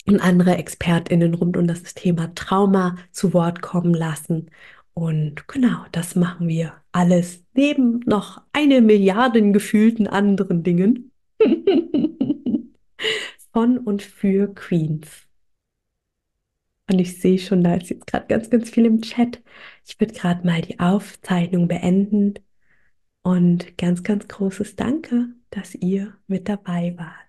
und 0.07 0.19
andere 0.19 0.57
ExpertInnen 0.57 1.35
rund 1.35 1.57
um 1.57 1.67
das 1.67 1.93
Thema 1.93 2.33
Trauma 2.35 2.97
zu 3.11 3.33
Wort 3.33 3.61
kommen 3.61 3.93
lassen. 3.93 4.49
Und 4.93 5.47
genau, 5.47 5.85
das 5.91 6.15
machen 6.15 6.47
wir 6.47 6.73
alles 6.91 7.43
neben 7.53 7.99
noch 8.05 8.41
eine 8.51 8.81
Milliarden 8.81 9.53
gefühlten 9.53 10.07
anderen 10.07 10.63
Dingen 10.63 11.11
von 13.53 13.77
und 13.77 14.01
für 14.01 14.53
Queens. 14.53 15.27
Und 16.91 16.99
ich 16.99 17.19
sehe 17.19 17.39
schon, 17.39 17.63
da 17.63 17.75
ist 17.75 17.89
jetzt 17.89 18.07
gerade 18.07 18.27
ganz, 18.27 18.49
ganz 18.49 18.69
viel 18.69 18.85
im 18.85 19.01
Chat. 19.01 19.41
Ich 19.85 19.99
würde 19.99 20.13
gerade 20.13 20.45
mal 20.45 20.61
die 20.61 20.79
Aufzeichnung 20.79 21.67
beenden 21.67 22.35
und 23.21 23.77
ganz, 23.77 24.03
ganz 24.03 24.27
großes 24.27 24.75
Danke, 24.75 25.29
dass 25.49 25.75
ihr 25.75 26.17
mit 26.27 26.47
dabei 26.49 26.95
wart. 26.97 27.23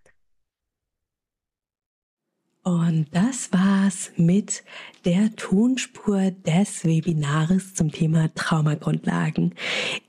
Und 2.63 3.15
das 3.15 3.53
war's 3.53 4.13
mit 4.17 4.65
der 5.05 5.37
Tonspur 5.37 6.31
des 6.31 6.85
Webinars 6.85 7.75
zum 7.75 7.93
Thema 7.93 8.33
Traumagrundlagen. 8.35 9.55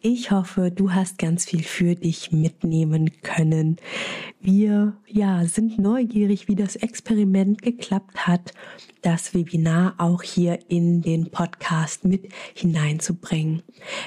Ich 0.01 0.31
hoffe, 0.31 0.71
du 0.71 0.93
hast 0.93 1.17
ganz 1.17 1.43
viel 1.43 1.63
für 1.63 1.95
dich 1.95 2.31
mitnehmen 2.31 3.11
können. 3.21 3.75
Wir, 4.39 4.95
ja, 5.07 5.43
sind 5.45 5.79
neugierig, 5.79 6.47
wie 6.47 6.55
das 6.55 6.77
Experiment 6.77 7.61
geklappt 7.61 8.25
hat, 8.27 8.53
das 9.01 9.33
Webinar 9.33 9.95
auch 9.97 10.23
hier 10.23 10.59
in 10.69 11.01
den 11.01 11.29
Podcast 11.29 12.05
mit 12.05 12.29
hineinzubringen. 12.53 13.63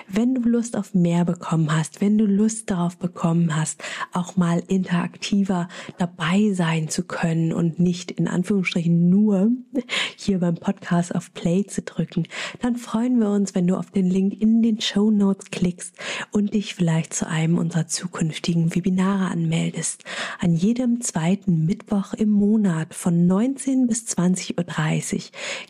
Wenn 0.09 0.34
du 0.34 0.49
Lust 0.49 0.76
auf 0.76 0.95
mehr 0.95 1.24
bekommen 1.24 1.76
hast, 1.76 2.01
wenn 2.01 2.16
du 2.16 2.24
Lust 2.24 2.70
darauf 2.70 2.97
bekommen 2.97 3.55
hast, 3.55 3.82
auch 4.12 4.36
mal 4.36 4.62
interaktiver 4.68 5.68
dabei 5.99 6.53
sein 6.53 6.89
zu 6.89 7.05
können 7.05 7.53
und 7.53 7.78
nicht 7.78 8.11
in 8.11 8.26
Anführungsstrichen 8.26 9.11
nur 9.11 9.51
hier 10.16 10.39
beim 10.39 10.55
Podcast 10.55 10.78
auf 11.12 11.33
Play 11.35 11.64
zu 11.66 11.83
drücken, 11.83 12.24
dann 12.61 12.76
freuen 12.76 13.18
wir 13.20 13.31
uns, 13.31 13.55
wenn 13.55 13.66
du 13.66 13.76
auf 13.76 13.91
den 13.91 14.09
Link 14.09 14.41
in 14.41 14.62
den 14.62 14.81
Show 14.81 15.11
Notes 15.11 15.51
klickst 15.51 15.95
und 16.31 16.55
dich 16.55 16.74
vielleicht 16.74 17.14
zu 17.14 17.26
einem 17.29 17.59
unserer 17.59 17.87
zukünftigen 17.87 18.74
Webinare 18.74 19.31
anmeldest. 19.31 20.05
An 20.39 20.55
jedem 20.55 21.01
zweiten 21.01 21.66
Mittwoch 21.66 22.14
im 22.14 22.31
Monat 22.31 22.95
von 22.95 23.26
19 23.26 23.87
bis 23.87 24.07
20.30 24.07 25.14
Uhr 25.14 25.22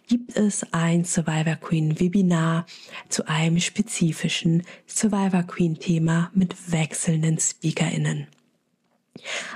gibt 0.06 0.36
es 0.36 0.66
ein 0.72 1.04
Survivor 1.04 1.56
Queen 1.56 1.98
Webinar 1.98 2.66
zu 3.08 3.26
einem 3.28 3.60
spezifischen 3.60 4.62
Survivor 4.86 5.42
Queen 5.42 5.78
Thema 5.78 6.30
mit 6.34 6.72
wechselnden 6.72 7.38
SpeakerInnen. 7.38 8.26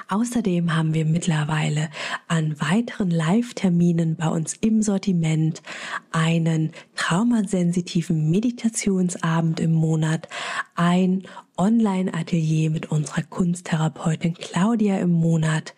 Außerdem 0.09 0.75
haben 0.75 0.95
wir 0.95 1.05
mittlerweile 1.05 1.91
an 2.29 2.61
weiteren 2.61 3.11
Live-Terminen 3.11 4.17
bei 4.17 4.29
uns 4.29 4.55
im 4.55 4.83
Sortiment 4.83 5.63
einen 6.11 6.73
traumasensitiven 6.97 8.31
Meditationsabend 8.31 9.61
im 9.61 9.73
Monat, 9.73 10.29
ein 10.75 11.25
Online-Atelier 11.57 12.71
mit 12.71 12.91
unserer 12.91 13.23
Kunsttherapeutin 13.23 14.35
Claudia 14.35 14.99
im 14.99 15.13
Monat 15.13 15.75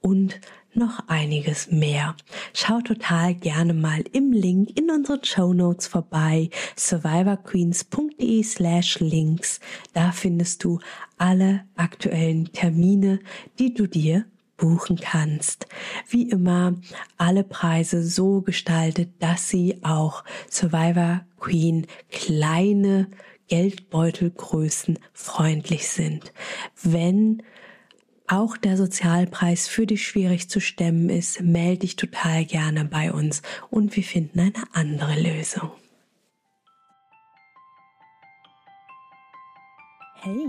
und 0.00 0.40
noch 0.76 1.08
einiges 1.08 1.70
mehr. 1.70 2.16
Schau 2.52 2.80
total 2.80 3.34
gerne 3.34 3.74
mal 3.74 4.02
im 4.12 4.32
Link 4.32 4.78
in 4.78 4.90
unseren 4.90 5.24
Show 5.24 5.52
Notes 5.52 5.86
vorbei, 5.86 6.50
survivorqueens.de 6.76 8.42
slash 8.42 9.00
links. 9.00 9.60
Da 9.92 10.12
findest 10.12 10.64
du 10.64 10.80
alle 11.18 11.64
aktuellen 11.76 12.52
Termine, 12.52 13.20
die 13.58 13.74
du 13.74 13.86
dir 13.86 14.24
buchen 14.56 14.96
kannst. 14.96 15.66
Wie 16.08 16.28
immer, 16.30 16.74
alle 17.16 17.44
Preise 17.44 18.02
so 18.02 18.40
gestaltet, 18.40 19.10
dass 19.18 19.48
sie 19.48 19.82
auch 19.82 20.24
Survivor 20.50 21.24
Queen 21.38 21.86
kleine 22.10 23.08
Geldbeutelgrößen 23.48 24.98
freundlich 25.12 25.88
sind. 25.88 26.32
Wenn 26.82 27.42
auch 28.26 28.56
der 28.56 28.76
Sozialpreis 28.76 29.68
für 29.68 29.86
dich 29.86 30.06
schwierig 30.06 30.48
zu 30.48 30.60
stemmen 30.60 31.10
ist, 31.10 31.42
melde 31.42 31.80
dich 31.80 31.96
total 31.96 32.46
gerne 32.46 32.86
bei 32.86 33.12
uns 33.12 33.42
und 33.70 33.94
wir 33.96 34.02
finden 34.02 34.40
eine 34.40 34.52
andere 34.72 35.20
Lösung. 35.20 35.70
Hey, 40.22 40.48